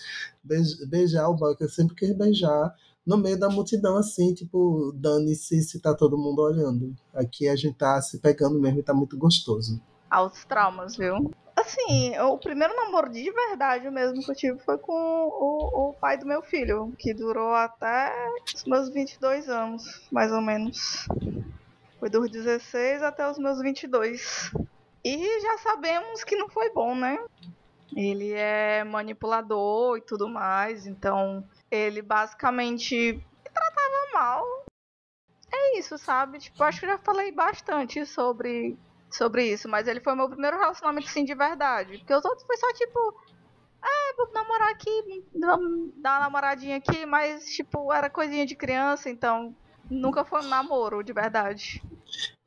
[0.88, 2.74] beijar o boy que eu sempre quis beijar
[3.06, 6.96] no meio da multidão, assim, tipo, dane-se se tá todo mundo olhando.
[7.14, 9.82] Aqui a gente tá se pegando mesmo e tá muito gostoso.
[10.10, 11.32] Altos traumas, viu?
[11.56, 16.18] Assim, o primeiro namoro de verdade mesmo que eu tive foi com o, o pai
[16.18, 18.14] do meu filho, que durou até
[18.54, 21.08] os meus 22 anos, mais ou menos.
[22.02, 24.52] Foi dos 16 até os meus 22.
[25.06, 27.24] E já sabemos que não foi bom, né?
[27.96, 34.44] Ele é manipulador e tudo mais, então ele basicamente me tratava mal.
[35.54, 36.40] É isso, sabe?
[36.40, 38.76] Tipo, acho que já falei bastante sobre,
[39.12, 42.00] sobre isso, mas ele foi meu primeiro relacionamento sim de verdade.
[42.00, 43.16] Porque os outros foi só tipo,
[43.80, 49.56] ah, vou namorar aqui, dar uma namoradinha aqui, mas tipo, era coisinha de criança, então
[49.92, 51.84] nunca foi um namoro de verdade.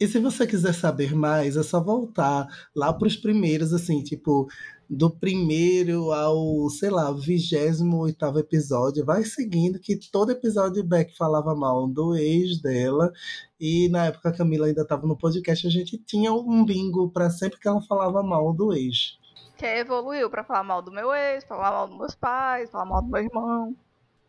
[0.00, 4.48] E se você quiser saber mais, é só voltar lá para os primeiros, assim, tipo,
[4.88, 11.16] do primeiro ao, sei lá, vigésimo oitavo episódio, vai seguindo que todo episódio de Beck
[11.16, 13.12] falava mal do ex dela.
[13.58, 17.30] E na época a Camila ainda estava no podcast, a gente tinha um bingo para
[17.30, 19.18] sempre que ela falava mal do ex.
[19.56, 23.02] Que evoluiu para falar mal do meu ex, falar mal dos meus pais, falar mal
[23.02, 23.76] do meu irmão.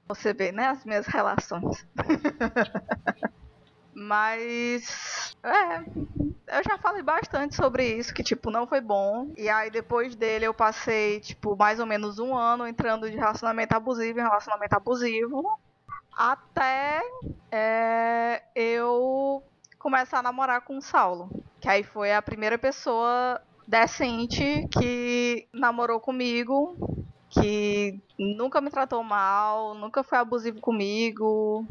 [0.08, 1.86] Você vê, né, as minhas relações.
[3.94, 5.36] Mas.
[5.42, 5.80] É.
[6.58, 9.32] Eu já falei bastante sobre isso, que, tipo, não foi bom.
[9.36, 13.76] E aí, depois dele, eu passei, tipo, mais ou menos um ano entrando de relacionamento
[13.76, 15.60] abusivo em relacionamento abusivo.
[16.16, 17.02] Até
[17.52, 19.42] é, eu
[19.80, 21.30] começar a namorar com o Saulo.
[21.60, 26.78] Que aí foi a primeira pessoa decente que namorou comigo
[27.40, 31.66] que nunca me tratou mal, nunca foi abusivo comigo.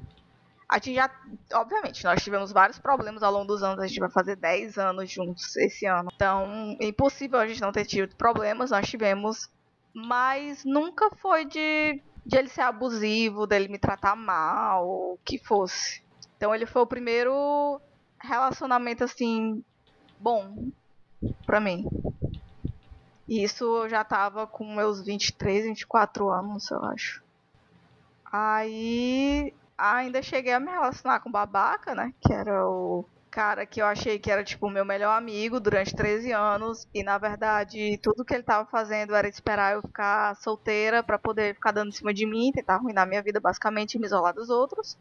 [0.68, 1.11] A gente já,
[1.53, 5.11] obviamente, nós tivemos vários problemas ao longo dos anos, a gente vai fazer 10 anos
[5.11, 6.11] juntos esse ano.
[6.14, 9.50] Então, impossível a gente não ter tido problemas, nós tivemos,
[9.94, 16.03] mas nunca foi de, de ele ser abusivo, dele me tratar mal, o que fosse.
[16.37, 17.81] Então, ele foi o primeiro
[18.20, 19.62] relacionamento assim
[20.18, 20.70] bom
[21.46, 21.87] para mim.
[23.28, 27.22] Isso eu já tava com meus 23, 24 anos, eu acho.
[28.30, 32.12] Aí ainda cheguei a me relacionar com o babaca, né?
[32.20, 35.92] Que era o cara que eu achei que era tipo o meu melhor amigo durante
[35.92, 41.02] 13 anos e na verdade tudo que ele tava fazendo era esperar eu ficar solteira
[41.02, 44.06] para poder ficar dando em cima de mim, tentar arruinar minha vida basicamente e me
[44.06, 44.96] isolar dos outros.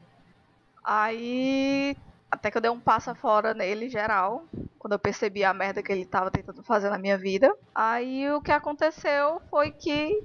[0.83, 1.95] Aí
[2.33, 4.47] até que eu dei um passo fora nele, geral,
[4.79, 7.55] quando eu percebi a merda que ele tava tentando fazer na minha vida.
[7.75, 10.23] Aí o que aconteceu foi que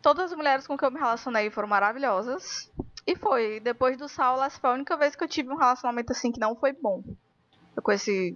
[0.00, 2.72] todas as mulheres com que eu me relacionei foram maravilhosas.
[3.06, 6.12] E foi, depois do Saulo, essa foi a única vez que eu tive um relacionamento
[6.12, 7.04] assim que não foi bom.
[7.76, 8.34] Eu esse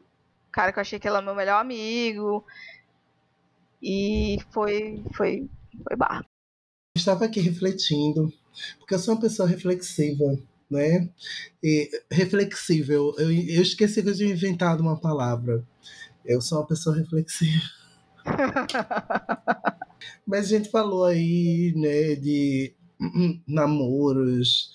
[0.52, 2.44] cara que eu achei que ele era meu melhor amigo.
[3.82, 5.02] E foi.
[5.14, 5.48] foi.
[5.82, 6.26] foi barra.
[6.94, 8.30] Estava aqui refletindo,
[8.78, 10.38] porque eu sou uma pessoa reflexiva
[10.74, 11.08] né?
[11.62, 13.14] E reflexível.
[13.16, 15.64] Eu, eu esqueci que eu tinha inventado uma palavra.
[16.24, 17.62] Eu sou uma pessoa reflexiva.
[20.26, 22.74] Mas a gente falou aí, né, de
[23.46, 24.72] namoros.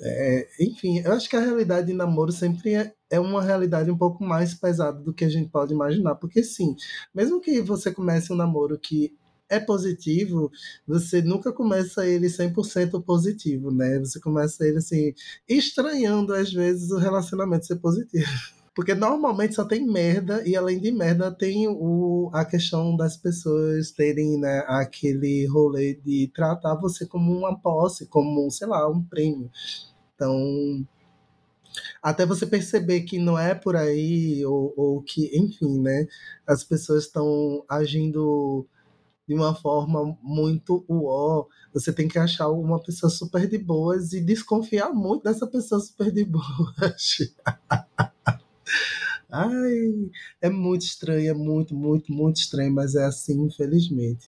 [0.00, 3.98] É, enfim, eu acho que a realidade de namoro sempre é, é uma realidade um
[3.98, 6.14] pouco mais pesada do que a gente pode imaginar.
[6.16, 6.76] Porque, sim,
[7.14, 9.16] mesmo que você comece um namoro que
[9.48, 10.50] é positivo,
[10.86, 13.98] você nunca começa ele 100% positivo, né?
[14.00, 15.14] Você começa ele assim,
[15.48, 18.26] estranhando às vezes o relacionamento ser positivo.
[18.74, 23.90] Porque normalmente só tem merda, e além de merda, tem o, a questão das pessoas
[23.90, 29.50] terem né, aquele rolê de tratar você como uma posse, como, sei lá, um prêmio.
[30.14, 30.86] Então,
[32.00, 36.06] até você perceber que não é por aí, ou, ou que, enfim, né,
[36.46, 38.64] as pessoas estão agindo
[39.28, 44.22] de uma forma muito uó, você tem que achar uma pessoa super de boas e
[44.22, 47.18] desconfiar muito dessa pessoa super de boas.
[49.30, 50.10] Ai,
[50.40, 54.30] é muito estranho, é muito, muito, muito estranho, mas é assim, infelizmente.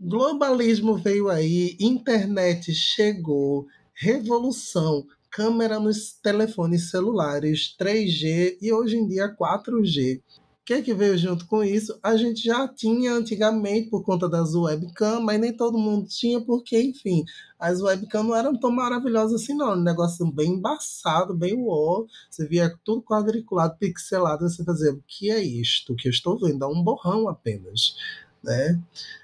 [0.00, 9.32] Globalismo veio aí, internet chegou, revolução, câmera nos telefones celulares, 3G e hoje em dia
[9.32, 10.20] 4G.
[10.62, 11.98] O que, que veio junto com isso?
[12.00, 16.80] A gente já tinha antigamente por conta das webcam, mas nem todo mundo tinha, porque,
[16.80, 17.24] enfim,
[17.58, 19.72] as webcam não eram tão maravilhosas assim, não.
[19.72, 22.06] Um negócio bem embaçado, bem uó.
[22.30, 26.64] Você via tudo quadriculado, pixelado, você fazia, o que é isto que eu estou vendo?
[26.64, 27.96] É um borrão apenas,
[28.40, 28.80] né?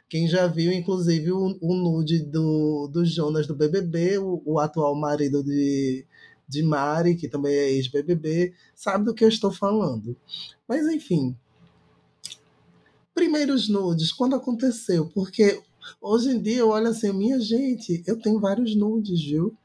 [0.09, 4.97] Quem já viu, inclusive, o, o nude do, do Jonas do BBB, o, o atual
[4.97, 6.05] marido de,
[6.49, 10.17] de Mari, que também é ex-BBB, sabe do que eu estou falando.
[10.67, 11.37] Mas, enfim.
[13.15, 15.09] Primeiros nudes, quando aconteceu?
[15.09, 15.61] Porque
[16.01, 19.57] hoje em dia eu olho assim, minha gente, eu tenho vários nudes, viu?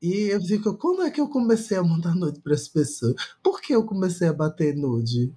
[0.00, 3.14] E eu fico, quando é que eu comecei a mandar nude para as pessoas?
[3.42, 5.32] Por que eu comecei a bater nude?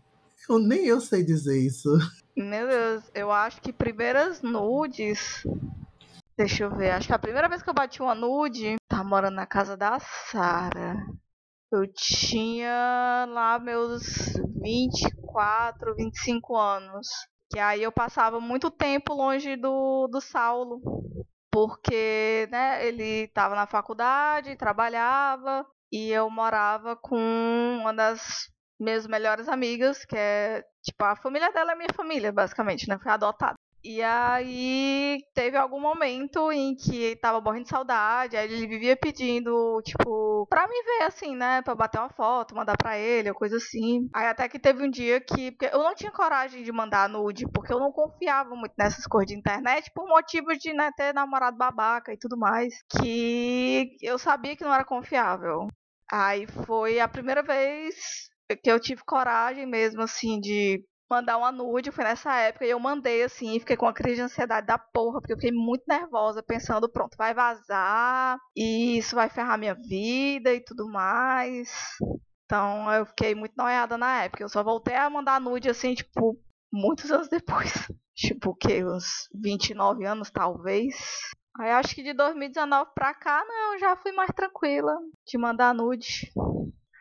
[0.47, 1.89] Eu, nem eu sei dizer isso.
[2.35, 5.43] Meu Deus, eu acho que primeiras nudes.
[6.39, 9.35] Deixa eu ver, acho que a primeira vez que eu bati uma nude, tava morando
[9.35, 10.95] na casa da Sara.
[11.69, 14.03] Eu tinha lá meus
[14.61, 17.09] 24, 25 anos.
[17.51, 20.81] Que aí eu passava muito tempo longe do, do Saulo.
[21.51, 27.17] Porque, né, ele estava na faculdade, trabalhava, e eu morava com
[27.81, 32.87] uma das minhas melhores amigas, que é, tipo, a família dela é minha família, basicamente,
[32.87, 32.97] né?
[32.97, 33.57] Foi adotada.
[33.81, 39.81] E aí teve algum momento em que tava morrendo de saudade, aí ele vivia pedindo,
[39.85, 41.61] tipo, pra me ver assim, né?
[41.61, 44.09] Pra bater uma foto, mandar pra ele, coisa assim.
[44.13, 45.51] Aí até que teve um dia que.
[45.51, 49.27] Porque eu não tinha coragem de mandar nude, porque eu não confiava muito nessas coisas
[49.29, 52.73] de internet, por motivos de né, ter namorado babaca e tudo mais.
[52.89, 55.67] Que eu sabia que não era confiável.
[56.11, 57.95] Aí foi a primeira vez
[58.63, 62.79] que eu tive coragem mesmo, assim, de mandar uma nude, foi nessa época, e eu
[62.79, 65.83] mandei, assim, e fiquei com uma crise de ansiedade da porra, porque eu fiquei muito
[65.87, 71.69] nervosa, pensando, pronto, vai vazar, e isso vai ferrar minha vida e tudo mais.
[72.45, 74.43] Então, eu fiquei muito noiada na época.
[74.43, 76.35] Eu só voltei a mandar nude, assim, tipo,
[76.73, 77.71] muitos anos depois.
[78.15, 78.83] tipo, o quê?
[78.83, 80.95] Uns 29 anos, talvez.
[81.59, 84.95] Aí, acho que de 2019 pra cá, não, já fui mais tranquila
[85.27, 86.31] de mandar nude.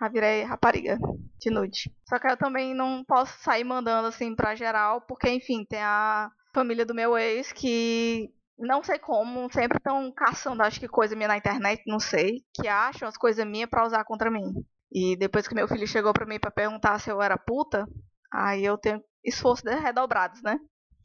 [0.00, 0.98] Já virei rapariga
[1.38, 1.92] de nude.
[2.08, 6.30] Só que eu também não posso sair mandando assim pra geral, porque, enfim, tem a
[6.54, 11.28] família do meu ex que não sei como, sempre estão caçando, acho que coisa minha
[11.28, 14.52] na internet, não sei, que acham as coisas minhas para usar contra mim.
[14.90, 17.86] E depois que meu filho chegou para mim para perguntar se eu era puta,
[18.32, 20.58] aí eu tenho esforços redobrados, né?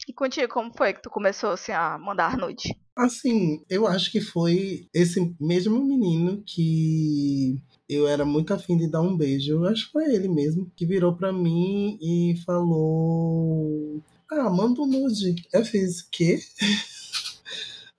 [0.08, 2.76] E contigo, como foi que tu começou assim a mandar nude?
[2.96, 7.62] Assim, eu acho que foi esse mesmo menino que
[7.94, 9.66] eu era muito afim de dar um beijo.
[9.66, 15.36] Acho que foi ele mesmo que virou para mim e falou: Ah, manda um nude.
[15.54, 16.40] Eu fiz: Quê?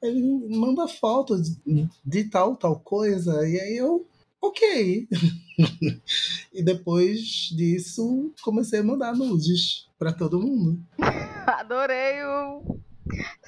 [0.02, 0.20] Ele
[0.54, 3.48] manda foto de, de tal, tal coisa.
[3.48, 4.06] E aí eu,
[4.38, 5.08] ok.
[6.52, 7.20] e depois
[7.56, 10.78] disso, comecei a mandar nudes para todo mundo.
[11.46, 12.78] Adorei o.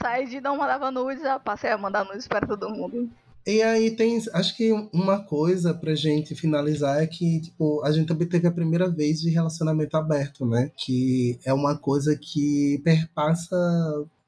[0.01, 3.11] Saí de não mandava nudes, já passei a mandar nudes para todo mundo.
[3.47, 8.09] E aí tem, acho que uma coisa pra gente finalizar é que, tipo, a gente
[8.09, 10.73] também teve a primeira vez de relacionamento aberto, né?
[10.77, 13.57] Que é uma coisa que perpassa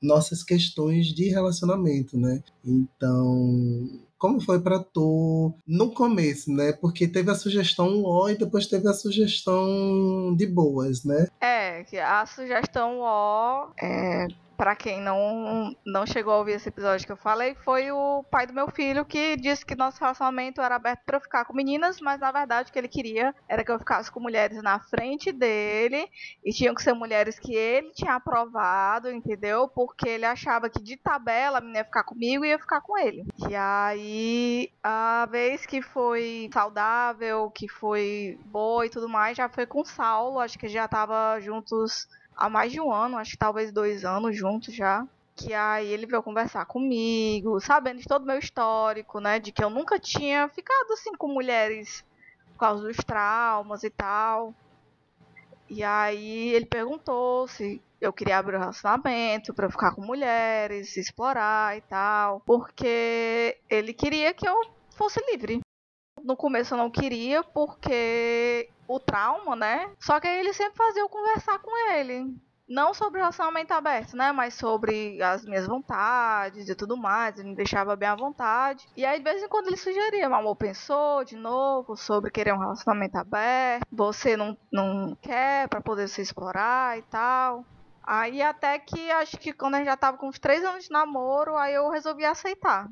[0.00, 2.40] nossas questões de relacionamento, né?
[2.64, 6.72] Então, como foi para tu no começo, né?
[6.72, 11.26] Porque teve a sugestão O e depois teve a sugestão de boas, né?
[11.40, 14.28] É, a sugestão O é
[14.58, 18.44] para quem não, não chegou a ouvir esse episódio que eu falei, foi o pai
[18.44, 22.00] do meu filho que disse que nosso relacionamento era aberto para eu ficar com meninas,
[22.00, 25.30] mas na verdade o que ele queria era que eu ficasse com mulheres na frente
[25.30, 26.10] dele
[26.44, 29.68] e tinham que ser mulheres que ele tinha aprovado, entendeu?
[29.68, 32.98] Porque ele achava que de tabela a menina ia ficar comigo e ia ficar com
[32.98, 33.24] ele.
[33.48, 39.66] E aí, a vez que foi saudável, que foi boa e tudo mais, já foi
[39.66, 43.38] com o Saulo, acho que já tava juntos há mais de um ano, acho que
[43.38, 45.04] talvez dois anos juntos já.
[45.36, 49.38] Que aí ele veio conversar comigo, sabendo de todo o meu histórico, né?
[49.38, 52.04] De que eu nunca tinha ficado assim com mulheres
[52.52, 54.54] por causa dos traumas e tal.
[55.68, 61.76] E aí ele perguntou se eu queria abrir um relacionamento para ficar com mulheres, explorar
[61.76, 64.56] e tal, porque ele queria que eu
[64.90, 65.60] fosse livre.
[66.28, 69.90] No começo eu não queria porque o trauma, né?
[69.98, 74.30] Só que aí ele sempre fazia eu conversar com ele não sobre relacionamento aberto, né?
[74.30, 77.38] Mas sobre as minhas vontades e tudo mais.
[77.38, 78.86] Ele me deixava bem à vontade.
[78.94, 82.58] E aí, de vez em quando, ele sugeria: Mamor pensou de novo sobre querer um
[82.58, 83.86] relacionamento aberto.
[83.90, 87.64] Você não, não quer para poder se explorar e tal.
[88.02, 90.90] Aí, até que acho que quando a gente já tava com uns três anos de
[90.90, 92.86] namoro, aí eu resolvi aceitar.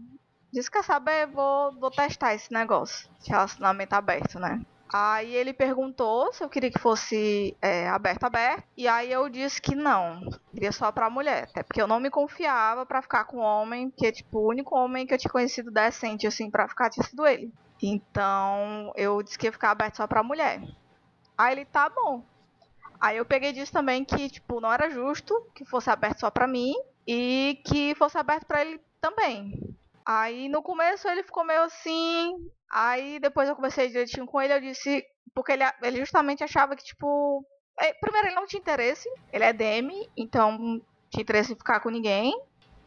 [0.57, 1.27] Disse: Quer saber?
[1.27, 4.65] Vou, vou testar esse negócio de relacionamento aberto, né?
[4.91, 8.65] Aí ele perguntou se eu queria que fosse é, aberto, aberto.
[8.75, 10.19] E aí eu disse que não.
[10.51, 11.47] Queria só pra mulher.
[11.51, 15.07] Até porque eu não me confiava para ficar com homem, que tipo, o único homem
[15.07, 17.53] que eu tinha conhecido decente, assim, pra ficar tinha sido ele.
[17.83, 20.63] Então eu disse que ia ficar aberto só pra mulher.
[21.37, 22.25] Aí ele, tá bom.
[22.99, 26.47] Aí eu peguei disso também que, tipo, não era justo que fosse aberto só pra
[26.47, 26.73] mim
[27.07, 29.76] e que fosse aberto para ele também.
[30.07, 32.49] Aí no começo ele ficou meio assim.
[32.71, 35.05] Aí depois eu conversei direitinho com ele, eu disse.
[35.35, 37.45] Porque ele, ele justamente achava que, tipo.
[37.79, 39.09] É, primeiro, ele não tinha interesse.
[39.33, 40.81] Ele é DM, então
[41.11, 42.41] tinha interesse em ficar com ninguém.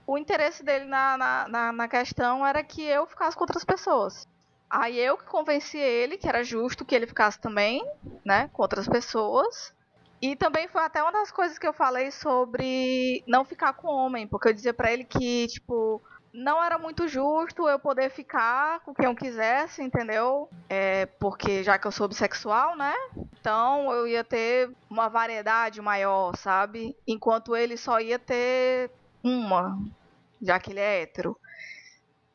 [0.07, 4.27] O interesse dele na, na, na, na questão era que eu ficasse com outras pessoas.
[4.69, 7.83] Aí eu que convenci ele que era justo que ele ficasse também,
[8.23, 9.73] né, com outras pessoas.
[10.21, 14.27] E também foi até uma das coisas que eu falei sobre não ficar com homem,
[14.27, 16.01] porque eu dizia para ele que, tipo,
[16.33, 20.49] não era muito justo eu poder ficar com quem eu quisesse, entendeu?
[20.69, 22.93] É, porque já que eu sou bissexual, né?
[23.39, 26.95] Então eu ia ter uma variedade maior, sabe?
[27.07, 28.91] Enquanto ele só ia ter
[29.23, 29.79] uma,
[30.41, 31.37] já que ele é hétero.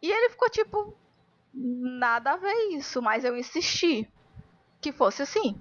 [0.02, 0.94] E ele ficou tipo,
[1.54, 4.10] nada a ver isso, mas eu insisti
[4.80, 5.56] que fosse assim.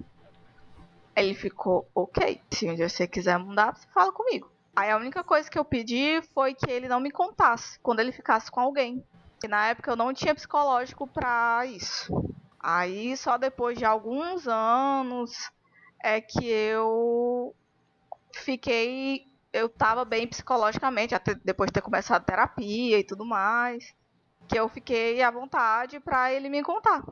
[1.16, 4.53] Ele ficou, ok, se um dia você quiser mudar, você fala comigo.
[4.76, 8.10] Aí a única coisa que eu pedi foi que ele não me contasse quando ele
[8.10, 9.04] ficasse com alguém.
[9.42, 12.34] E na época eu não tinha psicológico para isso.
[12.58, 15.50] Aí só depois de alguns anos
[16.02, 17.54] é que eu
[18.32, 19.28] fiquei.
[19.52, 23.94] Eu tava bem psicologicamente, até depois de ter começado terapia e tudo mais.
[24.48, 27.04] Que eu fiquei à vontade para ele me contar.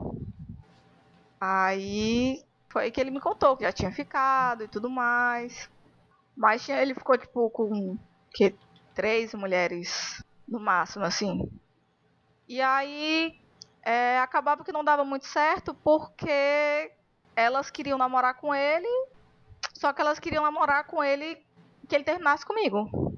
[1.39, 5.69] Aí foi que ele me contou que já tinha ficado e tudo mais.
[6.35, 7.97] Mas ele ficou, tipo, com
[8.33, 8.55] que
[8.93, 11.49] três mulheres no máximo, assim.
[12.47, 13.39] E aí
[13.81, 16.91] é, acabava que não dava muito certo porque
[17.35, 18.87] elas queriam namorar com ele,
[19.73, 21.43] só que elas queriam namorar com ele
[21.87, 23.17] que ele terminasse comigo.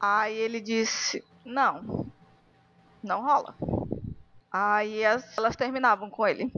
[0.00, 2.06] Aí ele disse: Não,
[3.02, 3.54] não rola.
[4.50, 6.52] Aí as, elas terminavam com ele,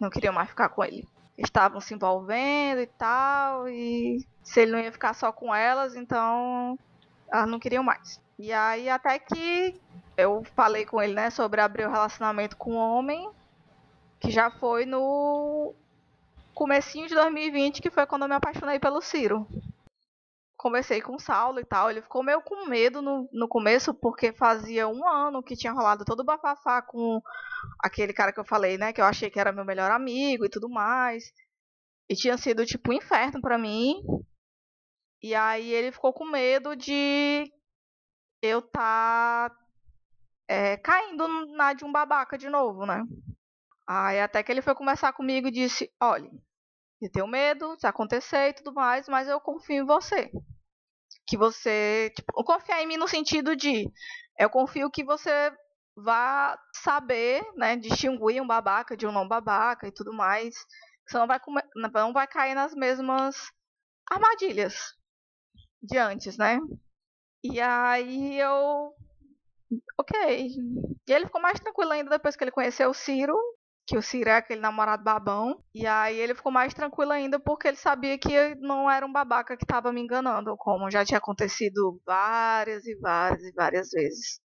[0.00, 1.06] não queriam mais ficar com ele.
[1.36, 6.78] Estavam se envolvendo e tal, e se ele não ia ficar só com elas, então
[7.30, 8.20] elas não queriam mais.
[8.38, 9.80] E aí até que
[10.16, 13.30] eu falei com ele, né, sobre abrir o relacionamento com o homem,
[14.20, 15.74] que já foi no
[16.54, 19.46] comecinho de 2020, que foi quando eu me apaixonei pelo Ciro.
[20.56, 24.32] Conversei com o Saulo e tal, ele ficou meio com medo no, no começo, porque
[24.32, 27.20] fazia um ano que tinha rolado todo o bafafá com
[27.80, 30.50] aquele cara que eu falei, né, que eu achei que era meu melhor amigo e
[30.50, 31.32] tudo mais.
[32.08, 34.02] E tinha sido tipo um inferno para mim.
[35.22, 37.52] E aí ele ficou com medo de
[38.42, 39.56] eu tá
[40.48, 43.04] é, caindo na de um babaca de novo, né?
[43.86, 46.28] Aí até que ele foi conversar comigo e disse, olha,
[47.00, 50.30] eu tenho medo de acontecer e tudo mais, mas eu confio em você.
[51.26, 53.88] Que você, tipo, confiar em mim no sentido de
[54.36, 55.52] eu confio que você
[55.96, 60.54] vá saber, né, distinguir um babaca de um não babaca e tudo mais.
[61.06, 61.40] Você não vai,
[61.76, 63.52] não vai cair nas mesmas
[64.10, 65.00] armadilhas
[65.82, 66.60] de antes, né?
[67.42, 68.94] E aí eu.
[69.98, 70.16] Ok.
[71.08, 73.36] E ele ficou mais tranquilo ainda depois que ele conheceu o Ciro.
[73.84, 75.62] Que o Ciro é aquele namorado babão.
[75.74, 79.56] E aí ele ficou mais tranquilo ainda porque ele sabia que não era um babaca
[79.56, 84.40] que estava me enganando, como já tinha acontecido várias e várias e várias vezes.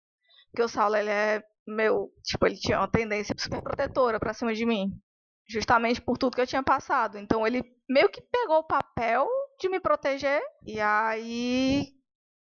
[0.51, 2.11] Porque o Saulo, ele é meu.
[2.23, 4.91] Tipo, ele tinha uma tendência super protetora pra cima de mim.
[5.49, 7.17] Justamente por tudo que eu tinha passado.
[7.17, 9.27] Então ele meio que pegou o papel
[9.64, 10.41] de me proteger.
[10.66, 11.88] E aí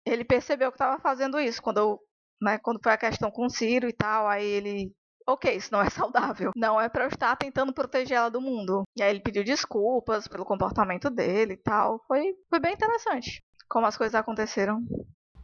[0.07, 1.61] ele percebeu que estava fazendo isso.
[1.61, 1.99] Quando, eu,
[2.41, 4.93] né, quando foi a questão com o Ciro e tal, aí ele.
[5.29, 6.53] ok, isso não é saudável.
[6.57, 8.85] Não é pra eu estar tentando proteger ela do mundo.
[8.97, 12.03] E aí ele pediu desculpas pelo comportamento dele e tal.
[12.07, 14.83] Foi, foi bem interessante como as coisas aconteceram.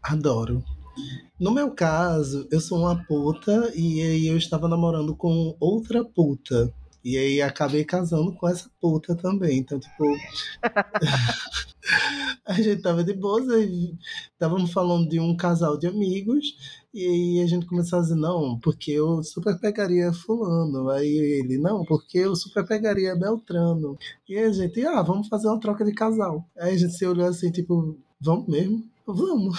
[0.03, 0.63] Adoro.
[1.39, 6.73] No meu caso, eu sou uma puta e eu estava namorando com outra puta.
[7.07, 9.59] E aí acabei casando com essa puta também.
[9.59, 10.05] Então, tipo.
[12.45, 13.97] a gente tava de boa, e
[14.33, 16.57] estávamos falando de um casal de amigos.
[16.93, 20.91] E aí a gente começou a dizer, não, porque eu super pegaria fulano.
[20.91, 23.97] Aí ele, não, porque eu super pegaria Beltrano.
[24.29, 26.45] E a gente, ah, vamos fazer uma troca de casal.
[26.59, 28.83] Aí a gente se olhou assim, tipo, vamos mesmo?
[29.07, 29.57] Vamos.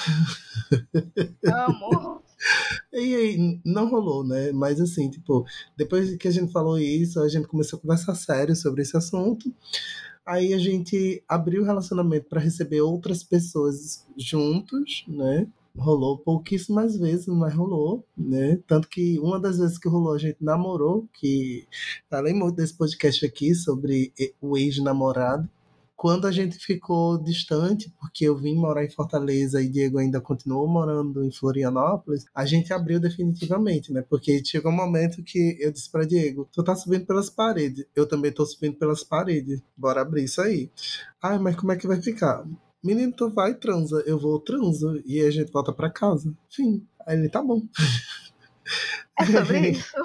[1.42, 2.27] Vamos.
[2.94, 4.52] E aí, não rolou, né?
[4.52, 8.56] Mas assim, tipo, depois que a gente falou isso, a gente começou a conversar sério
[8.56, 9.54] sobre esse assunto.
[10.26, 15.48] Aí a gente abriu o relacionamento para receber outras pessoas juntos, né?
[15.78, 18.60] Rolou pouquíssimas vezes, mas rolou, né?
[18.68, 21.66] Tanto que uma das vezes que rolou, a gente namorou, que
[22.10, 24.12] falei muito desse podcast aqui sobre
[24.42, 25.48] o ex-namorado
[25.98, 30.68] quando a gente ficou distante, porque eu vim morar em Fortaleza e Diego ainda continuou
[30.68, 34.04] morando em Florianópolis, a gente abriu definitivamente, né?
[34.08, 38.08] Porque chegou um momento que eu disse para Diego: tu tá subindo pelas paredes, eu
[38.08, 40.70] também tô subindo pelas paredes, bora abrir isso aí.
[41.20, 42.46] Ai, mas como é que vai ficar?
[42.84, 46.32] Menino, tu vai transa, eu vou transa e a gente volta para casa.
[46.48, 46.86] Fim.
[47.08, 47.64] Aí ele tá bom.
[49.20, 49.96] É sobre isso.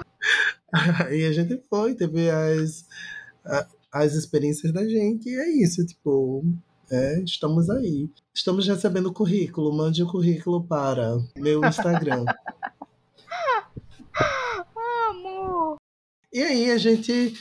[1.05, 2.83] Aí a gente foi, teve as
[3.93, 6.43] as experiências da gente e é isso, tipo,
[6.89, 8.09] é, estamos aí.
[8.33, 12.25] Estamos recebendo currículo, mande o currículo para meu Instagram.
[15.09, 15.77] Amor.
[16.33, 17.39] E aí a gente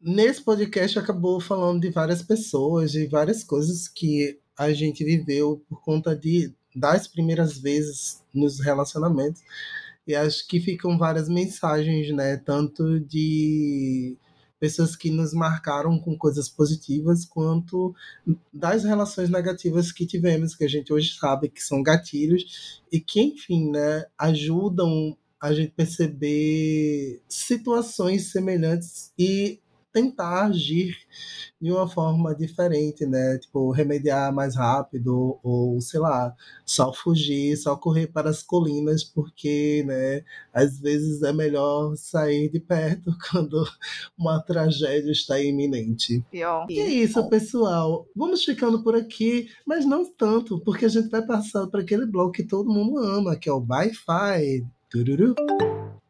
[0.00, 5.82] nesse podcast acabou falando de várias pessoas, de várias coisas que a gente viveu por
[5.82, 9.42] conta de das primeiras vezes nos relacionamentos.
[10.06, 14.16] E acho que ficam várias mensagens, né, tanto de
[14.60, 17.94] pessoas que nos marcaram com coisas positivas, quanto
[18.52, 23.20] das relações negativas que tivemos, que a gente hoje sabe que são gatilhos, e que,
[23.20, 29.58] enfim, né, ajudam a gente perceber situações semelhantes e
[29.92, 30.96] tentar agir
[31.60, 33.38] de uma forma diferente, né?
[33.38, 36.34] Tipo, remediar mais rápido, ou sei lá,
[36.64, 40.22] só fugir, só correr para as colinas, porque, né,
[40.54, 43.62] às vezes é melhor sair de perto quando
[44.16, 46.24] uma tragédia está iminente.
[46.68, 48.06] E é isso, pessoal.
[48.16, 52.32] Vamos ficando por aqui, mas não tanto, porque a gente vai passar para aquele bloco
[52.32, 54.64] que todo mundo ama, que é o Wi-Fi.
[54.88, 55.34] Tururu.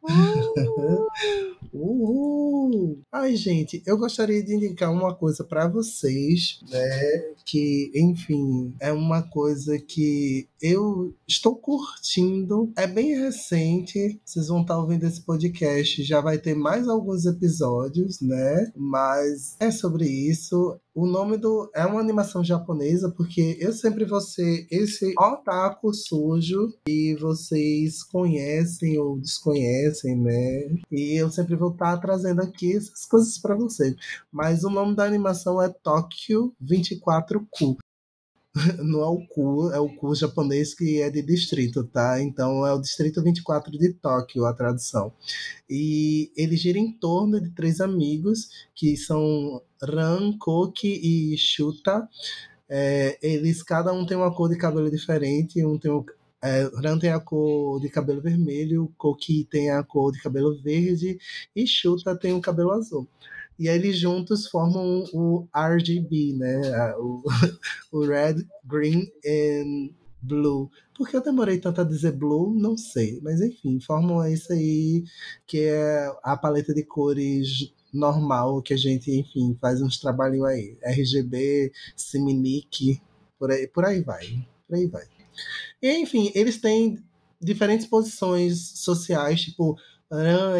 [0.02, 1.50] Uh!
[1.72, 3.02] Uhul!
[3.12, 7.34] Ai, gente, eu gostaria de indicar uma coisa para vocês, né?
[7.44, 12.72] Que, enfim, é uma coisa que eu estou curtindo.
[12.76, 14.20] É bem recente.
[14.24, 16.02] Vocês vão estar ouvindo esse podcast.
[16.02, 18.72] Já vai ter mais alguns episódios, né?
[18.76, 20.78] Mas é sobre isso.
[21.00, 26.74] O nome do é uma animação japonesa porque eu sempre vou ser esse otaku sujo
[26.84, 30.76] que vocês conhecem ou desconhecem, né?
[30.92, 33.96] E eu sempre vou estar trazendo aqui essas coisas para vocês.
[34.30, 37.78] Mas o nome da animação é Tokyo 24Ku.
[38.82, 42.20] Não é o Ku, é o Ku japonês que é de distrito, tá?
[42.20, 45.12] Então é o Distrito 24 de Tóquio, a tradução.
[45.68, 52.08] E ele gira em torno de três amigos, que são Ran, Koki e Shuta.
[52.68, 56.04] É, eles, cada um tem uma cor de cabelo diferente, um tem um,
[56.42, 61.18] é, Ran tem a cor de cabelo vermelho, Koki tem a cor de cabelo verde
[61.54, 63.08] e Shuta tem o cabelo azul.
[63.60, 66.94] E eles juntos formam o RGB, né?
[66.96, 67.22] O,
[67.92, 69.90] o Red, Green and
[70.22, 70.70] Blue.
[70.96, 72.54] Por que eu demorei tanto a dizer blue?
[72.54, 73.20] Não sei.
[73.22, 75.04] Mas enfim, formam isso aí,
[75.46, 80.78] que é a paleta de cores normal que a gente, enfim, faz uns trabalhinhos aí.
[80.82, 83.02] RGB, Siminique,
[83.38, 84.42] por aí, por aí vai.
[84.66, 85.04] Por aí vai.
[85.82, 86.98] E, enfim, eles têm
[87.38, 89.76] diferentes posições sociais, tipo,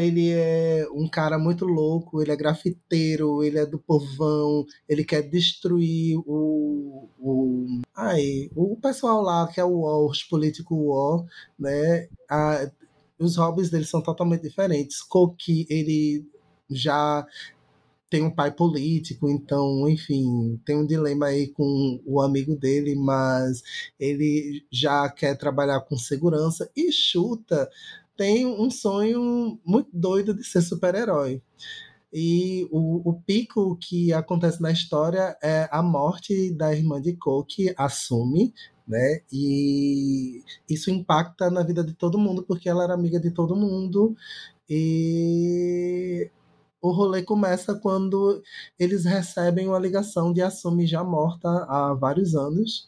[0.01, 5.22] ele é um cara muito louco, ele é grafiteiro, ele é do povão, ele quer
[5.22, 11.24] destruir o, o, ai, o pessoal lá que é o war, os políticos war,
[11.59, 12.09] né?
[12.30, 12.70] A,
[13.18, 15.03] os hobbies dele são totalmente diferentes.
[15.03, 16.24] Koki, ele
[16.70, 17.26] já
[18.11, 23.62] tem um pai político, então, enfim, tem um dilema aí com o amigo dele, mas
[23.98, 27.70] ele já quer trabalhar com segurança e chuta
[28.20, 31.42] tem um sonho muito doido de ser super-herói.
[32.12, 37.72] E o, o, pico que acontece na história é a morte da irmã de Koki,
[37.78, 38.52] Assume,
[38.86, 39.22] né?
[39.32, 44.14] E isso impacta na vida de todo mundo, porque ela era amiga de todo mundo.
[44.68, 46.30] E
[46.82, 48.42] o rolê começa quando
[48.78, 52.86] eles recebem uma ligação de Assumi já morta há vários anos.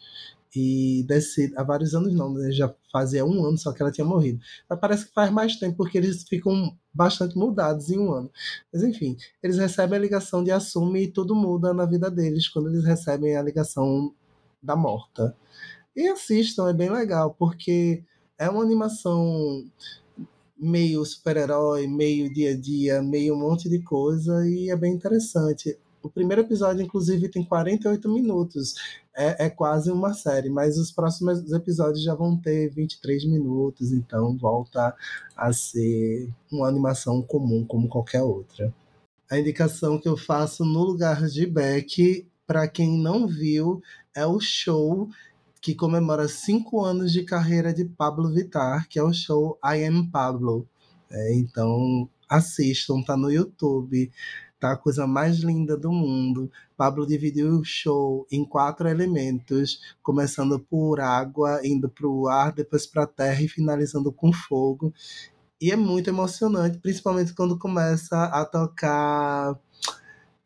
[0.54, 2.52] E desse, há vários anos não, né?
[2.52, 4.38] já fazia um ano só que ela tinha morrido.
[4.68, 8.30] Mas parece que faz mais tempo, porque eles ficam bastante mudados em um ano.
[8.72, 12.68] Mas enfim, eles recebem a ligação de Assumi e tudo muda na vida deles quando
[12.68, 14.14] eles recebem a ligação
[14.62, 15.34] da morta.
[15.96, 18.04] E assistam, é bem legal, porque
[18.38, 19.64] é uma animação
[20.58, 25.78] meio super-herói, meio dia a dia, meio um monte de coisa, e é bem interessante.
[26.02, 28.74] O primeiro episódio, inclusive, tem 48 minutos.
[29.14, 34.36] É, é quase uma série, mas os próximos episódios já vão ter 23 minutos, então
[34.38, 34.94] volta
[35.36, 38.72] a ser uma animação comum, como qualquer outra.
[39.30, 43.82] A indicação que eu faço no lugar de Beck, para quem não viu,
[44.14, 45.08] é o show
[45.60, 50.10] que comemora cinco anos de carreira de Pablo Vittar, que é o show I Am
[50.10, 50.66] Pablo.
[51.10, 54.10] É, então assistam, tá no YouTube,
[54.62, 56.48] tá a coisa mais linda do mundo.
[56.76, 62.86] Pablo dividiu o show em quatro elementos, começando por água, indo para o ar, depois
[62.86, 64.94] para a terra e finalizando com fogo.
[65.60, 69.58] E é muito emocionante, principalmente quando começa a tocar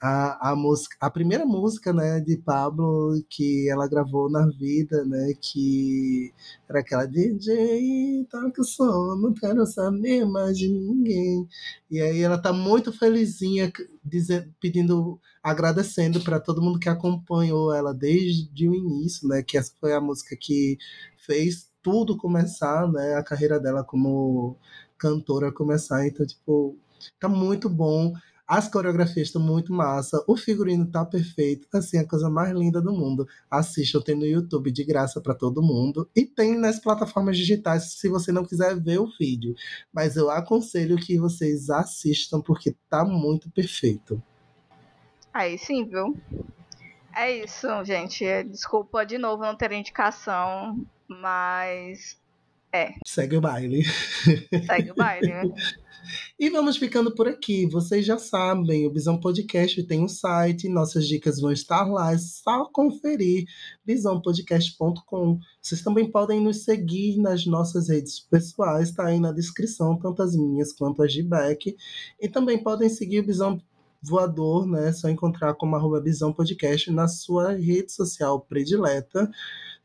[0.01, 5.33] a, a, música, a primeira música né, de Pablo que ela gravou na vida, né,
[5.41, 6.33] que
[6.69, 11.49] era aquela DJ, toca o som, não quero saber mais de ninguém.
[11.91, 13.73] E aí ela tá muito felizinha,
[14.05, 19.73] dizendo, pedindo, agradecendo para todo mundo que acompanhou ela desde o início, né, que essa
[19.81, 20.77] foi a música que
[21.17, 24.57] fez tudo começar, né, a carreira dela como
[24.99, 26.07] cantora começar.
[26.07, 26.77] Então, tipo,
[27.19, 28.13] tá muito bom.
[28.47, 32.93] As coreografias estão muito massa, o figurino tá perfeito, assim, a coisa mais linda do
[32.93, 33.27] mundo.
[33.51, 38.09] Assistam, tem no YouTube de graça para todo mundo e tem nas plataformas digitais se
[38.09, 39.55] você não quiser ver o vídeo.
[39.93, 44.23] Mas eu aconselho que vocês assistam porque tá muito perfeito.
[45.35, 46.17] Aí sim, viu?
[47.17, 48.25] É isso, gente.
[48.45, 52.17] Desculpa de novo não ter indicação, mas
[52.77, 52.95] é.
[53.07, 53.85] Segue o baile.
[54.67, 55.29] Segue o baile.
[55.29, 55.43] Né?
[56.39, 57.67] E vamos ficando por aqui.
[57.67, 62.19] Vocês já sabem, o Bisão Podcast tem um site, nossas dicas vão estar lá, é
[62.19, 63.47] só conferir
[63.85, 65.41] bisãopodcast.com.
[65.61, 70.37] Vocês também podem nos seguir nas nossas redes pessoais, tá aí na descrição, tanto as
[70.37, 71.75] minhas quanto as de Beck.
[72.21, 73.61] E também podem seguir o Bisão
[74.03, 74.91] Voador, né?
[74.91, 79.29] É só encontrar como arroba Bisão Podcast na sua rede social predileta.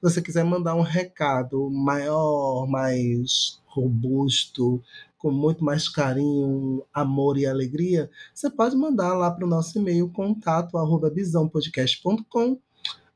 [0.02, 4.84] Você quiser mandar um recado maior, mais robusto,
[5.18, 10.10] com muito mais carinho, amor e alegria, você pode mandar lá para o nosso e-mail
[10.10, 11.14] contato arroba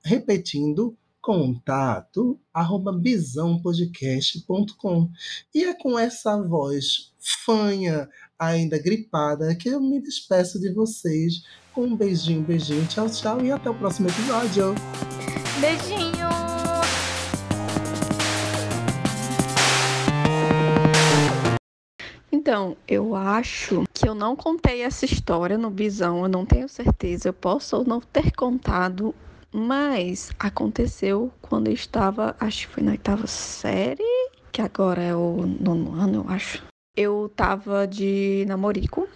[0.03, 5.09] repetindo contato arroba bisãopodcast.com.
[5.53, 8.07] E é com essa voz fanha,
[8.37, 11.41] ainda gripada, que eu me despeço de vocês
[11.73, 14.75] com um beijinho, beijinho, tchau, tchau e até o próximo episódio.
[15.59, 16.54] Beijinho!
[22.45, 27.29] Então, eu acho que eu não contei essa história no Bisão, eu não tenho certeza.
[27.29, 29.15] Eu posso ou não ter contado,
[29.51, 34.03] mas aconteceu quando eu estava, acho que foi na oitava série,
[34.51, 36.61] que agora é o nono ano, eu acho.
[36.95, 39.09] Eu tava de namorico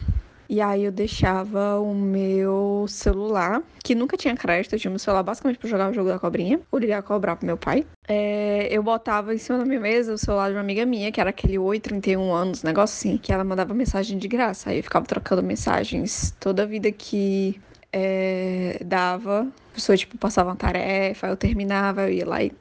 [0.49, 5.21] e aí eu deixava o meu celular, que nunca tinha crédito, eu tinha meu celular
[5.21, 7.85] basicamente para jogar o jogo da cobrinha, ou ligar a cobrar pro meu pai.
[8.07, 11.21] É, eu botava em cima da minha mesa o celular de uma amiga minha, que
[11.21, 14.71] era aquele 831 anos, negócio assim, que ela mandava mensagem de graça.
[14.71, 17.61] Aí eu ficava trocando mensagens toda a vida que
[17.93, 19.47] é, dava.
[19.71, 22.51] A pessoa, tipo, passava uma tarefa, eu terminava, eu ia lá e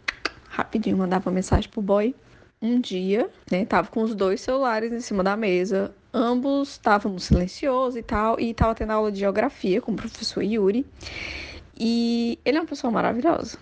[0.49, 2.15] rapidinho mandava mensagem pro boy.
[2.61, 7.97] Um dia, né, tava com os dois celulares em cima da mesa, ambos estávamos silenciosos
[7.97, 10.87] e tal, e estava tendo aula de geografia com o professor Yuri.
[11.79, 13.59] E ele é uma pessoa maravilhosa.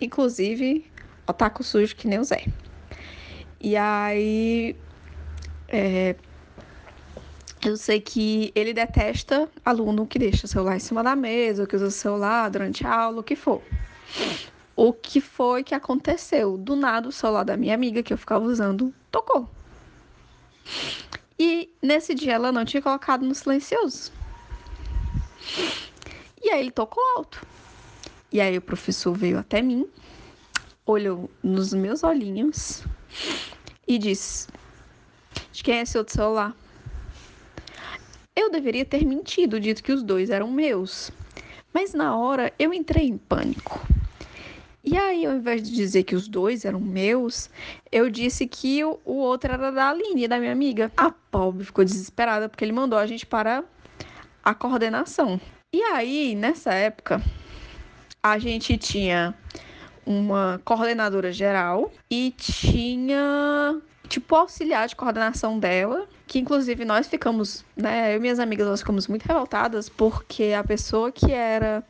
[0.00, 0.90] Inclusive,
[1.26, 2.46] otaku sujo que nem o Zé.
[3.60, 4.76] E aí.
[5.68, 6.16] É,
[7.64, 11.74] eu sei que ele detesta aluno que deixa o celular em cima da mesa, que
[11.74, 13.60] usa o celular durante a aula, o que for.
[14.76, 16.56] O que foi que aconteceu?
[16.56, 19.50] Do nada, o celular da minha amiga, que eu ficava usando, tocou.
[21.38, 24.12] E nesse dia ela não tinha colocado no silencioso.
[26.42, 27.46] E aí ele tocou alto.
[28.32, 29.88] E aí o professor veio até mim,
[30.84, 32.82] olhou nos meus olhinhos
[33.86, 34.48] e disse:
[35.52, 36.54] De quem é outro celular?
[38.36, 41.10] Eu deveria ter mentido, dito que os dois eram meus.
[41.72, 43.80] Mas na hora eu entrei em pânico.
[44.82, 47.50] E aí, ao invés de dizer que os dois eram meus,
[47.90, 50.90] eu disse que o, o outro era da Aline, da minha amiga.
[50.96, 53.64] A pobre ficou desesperada porque ele mandou a gente para
[54.42, 55.40] a coordenação.
[55.74, 57.20] E aí, nessa época,
[58.22, 59.34] a gente tinha
[60.06, 68.14] uma coordenadora geral e tinha tipo auxiliar de coordenação dela, que inclusive nós ficamos, né,
[68.14, 71.84] eu e minhas amigas nós ficamos muito revoltadas porque a pessoa que era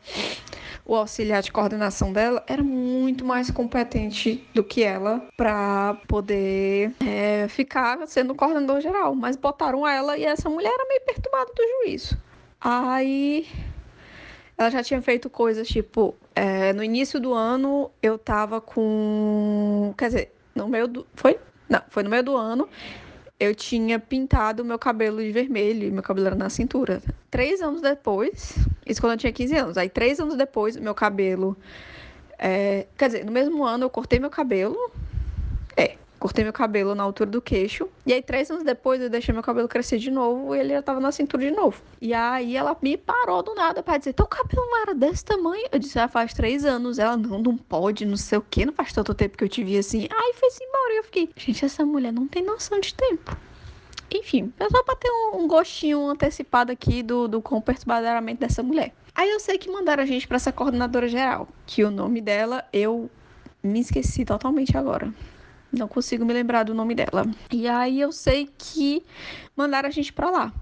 [0.89, 7.47] o auxiliar de coordenação dela era muito mais competente do que ela para poder é,
[7.47, 12.17] ficar sendo coordenador geral, mas botaram ela e essa mulher era meio perturbada do juízo.
[12.59, 13.47] Aí
[14.57, 19.93] ela já tinha feito coisas tipo, é, no início do ano eu tava com.
[19.95, 21.05] Quer dizer, no meio do.
[21.13, 21.39] Foi?
[21.69, 22.67] Não, foi no meio do ano.
[23.39, 27.01] Eu tinha pintado meu cabelo de vermelho e meu cabelo era na cintura.
[27.31, 29.77] Três anos depois, isso quando eu tinha 15 anos.
[29.77, 31.55] Aí, três anos depois, meu cabelo.
[32.37, 34.91] É, quer dizer, no mesmo ano eu cortei meu cabelo.
[35.77, 37.87] É, cortei meu cabelo na altura do queixo.
[38.05, 40.81] E aí, três anos depois, eu deixei meu cabelo crescer de novo e ele já
[40.81, 41.81] tava na cintura de novo.
[42.01, 45.67] E aí, ela me parou do nada pra dizer: Teu cabelo não era desse tamanho?
[45.71, 46.99] Eu disse: Ah, faz três anos.
[46.99, 49.63] Ela, não, não pode, não sei o que, não faz tanto tempo que eu te
[49.63, 50.07] vi assim.
[50.11, 50.93] Aí, foi-se embora.
[50.93, 53.35] E eu fiquei: Gente, essa mulher não tem noção de tempo.
[54.11, 57.63] Enfim, é só pra ter um, um gostinho antecipado aqui do, do quão
[58.39, 58.91] dessa mulher.
[59.13, 62.65] Aí eu sei que mandaram a gente para essa coordenadora geral, que o nome dela
[62.73, 63.09] eu
[63.61, 65.13] me esqueci totalmente agora.
[65.71, 67.25] Não consigo me lembrar do nome dela.
[67.51, 69.03] E aí eu sei que
[69.55, 70.53] mandaram a gente para lá.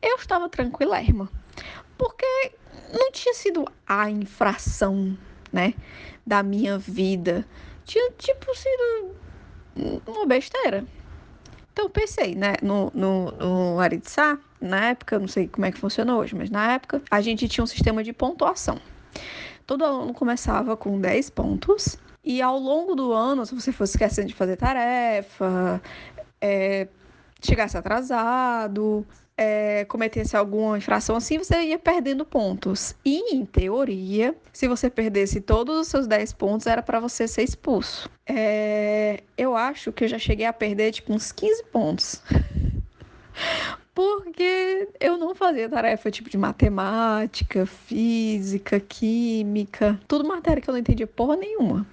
[0.00, 1.30] Eu estava tranquilérrima,
[1.96, 2.52] porque
[2.92, 5.16] não tinha sido a infração,
[5.52, 5.74] né,
[6.26, 7.46] da minha vida.
[7.84, 9.14] Tinha, tipo, sido
[10.06, 10.84] uma besteira.
[11.72, 16.16] Então pensei, né, no, no, no Aritsá, na época, não sei como é que funciona
[16.16, 18.78] hoje, mas na época, a gente tinha um sistema de pontuação.
[19.66, 21.96] Todo aluno começava com 10 pontos,
[22.30, 25.82] e ao longo do ano, se você fosse esquecendo de fazer tarefa,
[26.40, 26.86] é,
[27.42, 29.04] chegasse atrasado,
[29.36, 32.94] é, cometesse alguma infração assim, você ia perdendo pontos.
[33.04, 37.42] E, em teoria, se você perdesse todos os seus 10 pontos, era para você ser
[37.42, 38.08] expulso.
[38.24, 42.22] É, eu acho que eu já cheguei a perder, tipo, uns 15 pontos.
[43.92, 50.78] Porque eu não fazia tarefa tipo de matemática, física, química, tudo matéria que eu não
[50.78, 51.84] entendia porra nenhuma.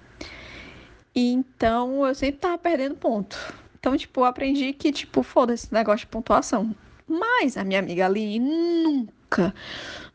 [1.20, 3.36] Então eu sempre tava perdendo ponto.
[3.80, 6.72] Então, tipo, eu aprendi que, tipo, foda-se esse negócio de pontuação.
[7.08, 9.52] Mas a minha amiga ali nunca,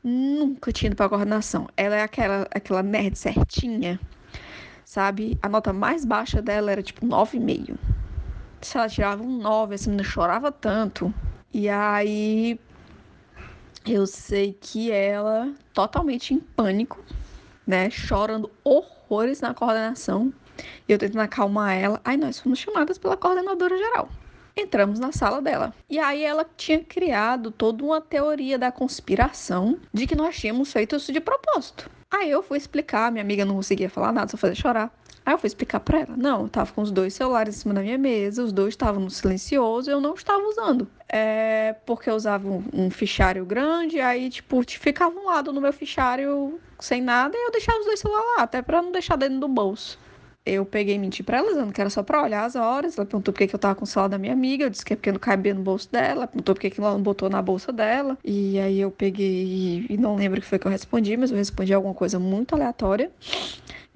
[0.01, 1.67] nunca tinha ido pra coordenação.
[1.75, 3.99] Ela é aquela, aquela nerd certinha,
[4.85, 5.37] sabe?
[5.41, 7.75] A nota mais baixa dela era tipo 9,5.
[8.61, 11.13] Se ela tirava um 9, essa menina chorava tanto.
[11.53, 12.57] E aí
[13.85, 17.03] eu sei que ela, totalmente em pânico,
[17.67, 17.89] né?
[17.89, 20.33] Chorando horrores na coordenação.
[20.87, 22.01] E eu tentando acalmar ela.
[22.03, 24.09] Aí nós fomos chamadas pela coordenadora geral.
[24.55, 25.73] Entramos na sala dela.
[25.89, 30.95] E aí ela tinha criado toda uma teoria da conspiração de que nós tínhamos feito
[30.95, 31.89] isso de propósito.
[32.11, 34.93] Aí eu fui explicar, minha amiga não conseguia falar nada, só fazer chorar.
[35.25, 36.15] Aí eu fui explicar pra ela.
[36.15, 39.01] Não, eu tava com os dois celulares em cima da minha mesa, os dois estavam
[39.01, 40.87] no silencioso eu não estava usando.
[41.09, 45.73] É porque eu usava um, um fichário grande, aí, tipo, ficava um lado no meu
[45.73, 49.39] fichário sem nada e eu deixava os dois celulares lá, até pra não deixar dentro
[49.39, 49.97] do bolso
[50.45, 52.97] eu peguei e menti pra ela, dizendo que era só pra olhar as horas.
[52.97, 54.65] Ela perguntou por que, que eu tava com o celular da minha amiga.
[54.65, 56.11] Eu disse que é porque não cabia no bolso dela.
[56.11, 58.17] Ela perguntou por que, que ela não botou na bolsa dela.
[58.23, 61.37] E aí eu peguei e não lembro o que foi que eu respondi, mas eu
[61.37, 63.09] respondi alguma coisa muito aleatória.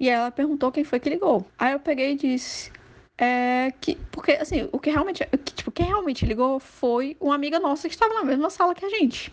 [0.00, 1.46] E ela perguntou quem foi que ligou.
[1.58, 2.72] Aí eu peguei e disse.
[3.20, 7.58] É que, porque, assim, o que realmente, que, tipo, quem realmente ligou foi uma amiga
[7.58, 9.32] nossa que estava na mesma sala que a gente.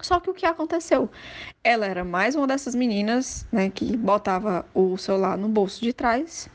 [0.00, 1.10] Só que o que aconteceu?
[1.62, 6.48] Ela era mais uma dessas meninas, né, que botava o celular no bolso de trás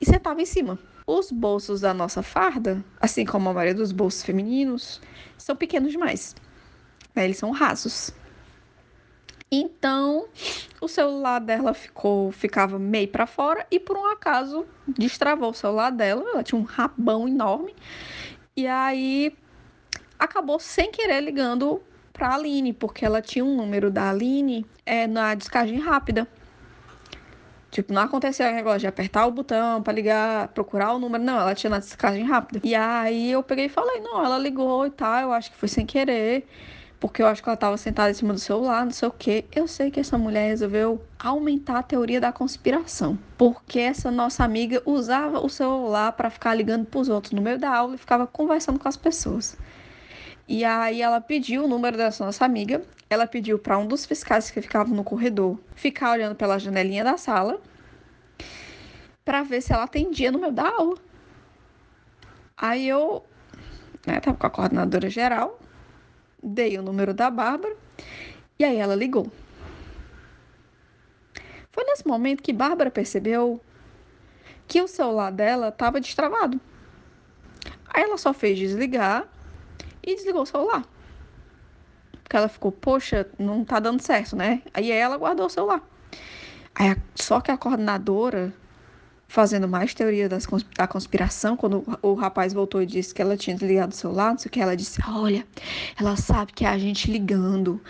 [0.00, 0.78] e sentava em cima.
[1.06, 5.00] Os bolsos da nossa farda, assim como a maioria dos bolsos femininos,
[5.36, 6.34] são pequenos demais.
[7.14, 7.24] Né?
[7.24, 8.10] Eles são rasos.
[9.50, 10.26] Então,
[10.80, 15.90] o celular dela ficou, ficava meio para fora e por um acaso destravou o celular
[15.90, 16.24] dela.
[16.32, 17.74] Ela tinha um rabão enorme
[18.56, 19.36] e aí
[20.18, 21.80] acabou sem querer ligando
[22.14, 26.26] para a Aline, porque ela tinha um número da Aline é, na descagem rápida.
[27.72, 31.22] Tipo, não aconteceu o negócio de apertar o botão para ligar, procurar o número.
[31.24, 32.60] Não, ela tinha na descagem rápida.
[32.62, 35.68] E aí eu peguei e falei, não, ela ligou e tal, eu acho que foi
[35.68, 36.46] sem querer.
[37.00, 39.44] Porque eu acho que ela tava sentada em cima do celular, não sei o quê.
[39.52, 43.18] Eu sei que essa mulher resolveu aumentar a teoria da conspiração.
[43.36, 47.76] Porque essa nossa amiga usava o celular para ficar ligando pros outros no meio da
[47.76, 49.56] aula e ficava conversando com as pessoas.
[50.46, 52.82] E aí ela pediu o número dessa nossa amiga.
[53.08, 57.16] Ela pediu para um dos fiscais que ficavam no corredor ficar olhando pela janelinha da
[57.16, 57.60] sala
[59.24, 60.98] para ver se ela atendia no meio da aula.
[62.56, 63.24] Aí eu,
[64.06, 65.58] né, tava com a coordenadora geral,
[66.42, 67.74] dei o número da Bárbara
[68.58, 69.30] e aí ela ligou.
[71.72, 73.60] Foi nesse momento que Bárbara percebeu
[74.68, 76.60] que o celular dela estava destravado.
[77.88, 79.26] Aí ela só fez desligar
[80.06, 80.84] e desligou o celular.
[82.22, 84.62] Porque ela ficou, poxa, não tá dando certo, né?
[84.72, 85.82] Aí ela guardou o celular.
[86.74, 88.52] Aí, só que a coordenadora,
[89.28, 90.46] fazendo mais teoria das,
[90.76, 94.38] da conspiração, quando o, rapaz voltou e disse que ela tinha desligado o celular, não
[94.38, 95.46] sei o que, ela disse: Olha,
[96.00, 97.80] ela sabe que é a gente ligando,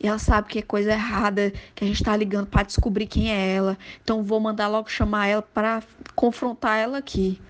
[0.00, 3.30] e ela sabe que é coisa errada, que a gente tá ligando para descobrir quem
[3.30, 5.82] é ela, então vou mandar logo chamar ela para
[6.14, 7.40] confrontar ela aqui.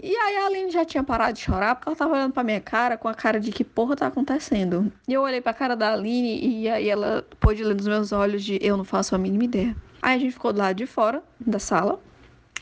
[0.00, 2.60] E aí a Aline já tinha parado de chorar porque ela tava olhando pra minha
[2.60, 4.92] cara com a cara de que porra tá acontecendo.
[5.08, 8.44] E eu olhei pra cara da Aline e aí ela pôde ler nos meus olhos
[8.44, 9.76] de eu não faço a mínima ideia.
[10.00, 12.00] Aí a gente ficou do lado de fora da sala,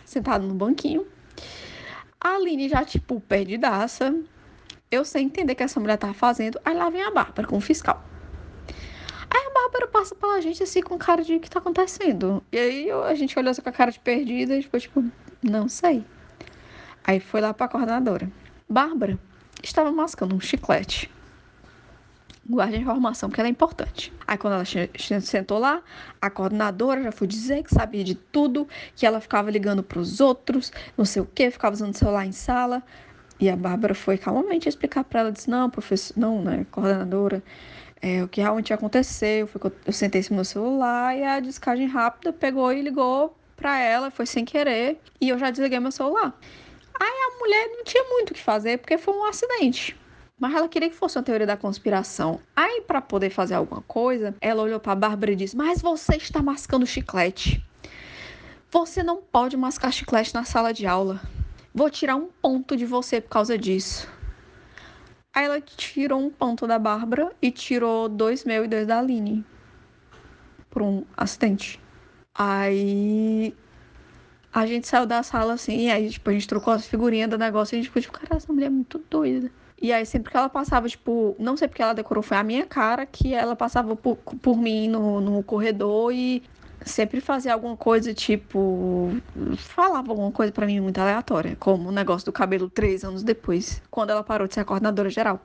[0.04, 1.06] sentado no banquinho.
[2.18, 4.14] A Aline já, tipo, perdidaça.
[4.90, 6.58] Eu sem entender o que essa mulher tava fazendo.
[6.64, 8.02] Aí lá vem a Bárbara com o fiscal.
[9.28, 12.42] Aí a Bárbara passa pela gente assim com cara de o que tá acontecendo.
[12.50, 15.04] E aí a gente olhou assim com a cara de perdida e tipo, tipo,
[15.42, 16.02] não sei.
[17.06, 18.28] Aí foi lá para a coordenadora.
[18.68, 19.16] Bárbara
[19.62, 21.08] estava mascando um chiclete.
[22.48, 24.12] Guarde a informação, porque ela é importante.
[24.26, 24.64] Aí, quando ela
[25.20, 25.82] sentou lá,
[26.20, 30.20] a coordenadora já foi dizer que sabia de tudo, que ela ficava ligando para os
[30.20, 32.82] outros, não sei o que, ficava usando o celular em sala.
[33.38, 37.42] E a Bárbara foi calmamente explicar para ela: disse, não, professor, não, né, coordenadora,
[38.00, 41.86] é, o que realmente aconteceu foi que eu, sentei no meu celular e a descagem
[41.86, 46.38] rápida pegou e ligou para ela, foi sem querer, e eu já desliguei meu celular.
[47.00, 49.96] Aí a mulher não tinha muito o que fazer porque foi um acidente.
[50.38, 52.40] Mas ela queria que fosse uma teoria da conspiração.
[52.54, 56.42] Aí, para poder fazer alguma coisa, ela olhou para Bárbara e disse: Mas você está
[56.42, 57.64] mascando chiclete.
[58.70, 61.22] Você não pode mascar chiclete na sala de aula.
[61.72, 64.06] Vou tirar um ponto de você por causa disso.
[65.32, 69.44] Aí ela tirou um ponto da Bárbara e tirou dois meu e dois da Aline.
[70.68, 71.80] Por um acidente.
[72.34, 73.54] Aí
[74.52, 77.38] a gente saiu da sala assim, e aí, tipo, a gente trocou as figurinhas do
[77.38, 79.50] negócio e a gente ficou tipo, cara, essa mulher é muito doida.
[79.80, 82.64] E aí, sempre que ela passava, tipo, não sei porque ela decorou, foi a minha
[82.64, 86.42] cara que ela passava por, por mim no, no corredor e
[86.84, 89.10] sempre fazia alguma coisa, tipo,
[89.56, 93.82] falava alguma coisa para mim muito aleatória, como o negócio do cabelo três anos depois,
[93.90, 95.40] quando ela parou de ser a coordenadora geral.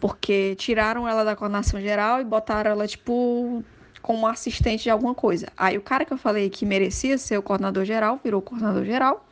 [0.00, 3.62] Porque tiraram ela da coordenação geral e botaram ela, tipo,
[4.02, 5.48] como assistente de alguma coisa.
[5.56, 9.26] Aí o cara que eu falei que merecia ser o coordenador geral, virou coordenador geral.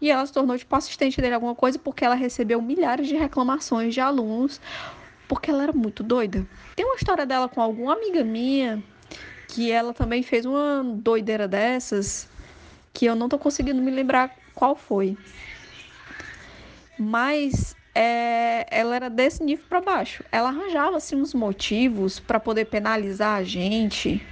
[0.00, 3.94] E ela se tornou tipo assistente dele alguma coisa porque ela recebeu milhares de reclamações
[3.94, 4.60] de alunos
[5.28, 6.46] porque ela era muito doida.
[6.74, 8.82] Tem uma história dela com alguma amiga minha
[9.48, 12.28] que ela também fez uma doideira dessas
[12.92, 15.16] que eu não tô conseguindo me lembrar qual foi.
[16.98, 20.22] Mas é, ela era desse nível para baixo.
[20.30, 24.22] Ela arranjava assim uns motivos para poder penalizar a gente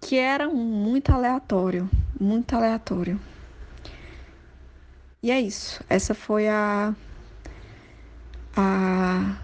[0.00, 3.20] que era muito aleatório, muito aleatório.
[5.22, 5.84] E é isso.
[5.90, 6.94] Essa foi a
[8.56, 9.36] a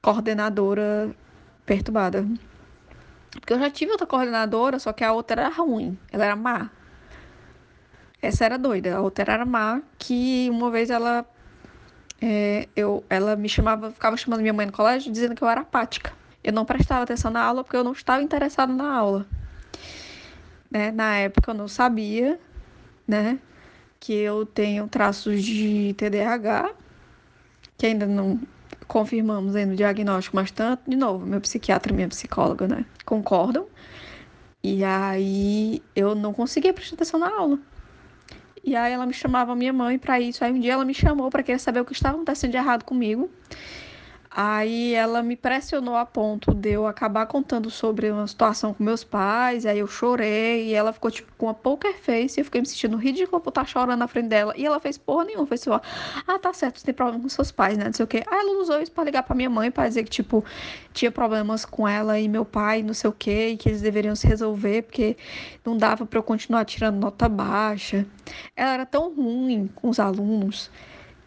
[0.00, 1.14] coordenadora
[1.66, 2.26] perturbada.
[3.32, 6.70] Porque eu já tive outra coordenadora, só que a outra era ruim, ela era má.
[8.22, 11.26] Essa era doida, a outra era má, que uma vez ela
[12.20, 15.60] é, eu, ela me chamava, ficava chamando minha mãe no colégio dizendo que eu era
[15.60, 16.12] apática.
[16.42, 19.26] Eu não prestava atenção na aula porque eu não estava interessada na aula.
[20.70, 20.90] Né?
[20.90, 22.38] Na época eu não sabia,
[23.06, 23.38] né,
[24.00, 26.74] que eu tenho traços de TDAH,
[27.78, 28.40] que ainda não
[28.86, 33.66] confirmamos ainda o diagnóstico, mas tanto, de novo, meu psiquiatra e minha psicóloga, né, concordam.
[34.62, 37.58] E aí eu não conseguia prestar atenção na aula.
[38.64, 40.42] E aí ela me chamava minha mãe para isso.
[40.42, 42.84] Aí um dia ela me chamou para querer saber o que estava acontecendo de errado
[42.84, 43.30] comigo.
[44.36, 49.04] Aí ela me pressionou a ponto de eu acabar contando sobre uma situação com meus
[49.04, 49.64] pais.
[49.64, 52.40] Aí eu chorei e ela ficou tipo com uma poker face.
[52.40, 54.52] E eu fiquei me sentindo ridícula por estar chorando na frente dela.
[54.56, 55.46] E ela fez porra nenhuma.
[55.46, 55.80] Fez só,
[56.26, 57.84] ah, tá certo, você tem problema com seus pais, né?
[57.84, 58.24] Não sei o quê.
[58.26, 60.44] Aí ela usou isso pra ligar pra minha mãe pra dizer que, tipo,
[60.92, 63.50] tinha problemas com ela e meu pai, não sei o quê.
[63.50, 65.16] E que eles deveriam se resolver porque
[65.64, 68.04] não dava pra eu continuar tirando nota baixa.
[68.56, 70.72] Ela era tão ruim com os alunos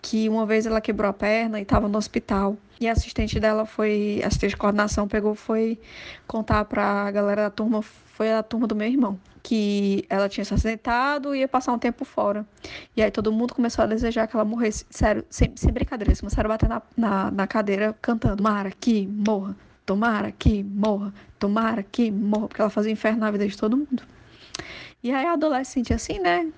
[0.02, 2.58] que uma vez ela quebrou a perna e estava no hospital.
[2.80, 5.80] E a assistente dela foi, a assistente de coordenação pegou, foi
[6.28, 10.46] contar para a galera da turma, foi a turma do meu irmão, que ela tinha
[10.46, 12.46] se acidentado e ia passar um tempo fora.
[12.96, 14.86] E aí todo mundo começou a desejar que ela morresse.
[14.90, 19.08] Sério, sem, sem brincadeira, eles começaram a bater na, na, na cadeira cantando: Tomara que
[19.08, 23.76] morra, tomara que morra, tomara que morra, porque ela fazia inferno na vida de todo
[23.76, 24.04] mundo.
[25.04, 26.52] E aí, adolescente assim, né?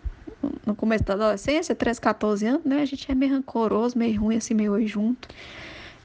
[0.65, 2.81] No começo da adolescência, 13, 14 anos, né?
[2.81, 5.27] A gente é meio rancoroso, meio ruim, assim, meio junto.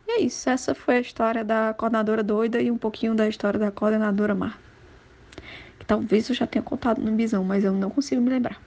[0.07, 0.49] E é isso.
[0.51, 4.55] Essa foi a história da coordenadora doida e um pouquinho da história da coordenadora má.
[5.79, 8.61] Que talvez eu já tenha contado no Bisão, mas eu não consigo me lembrar.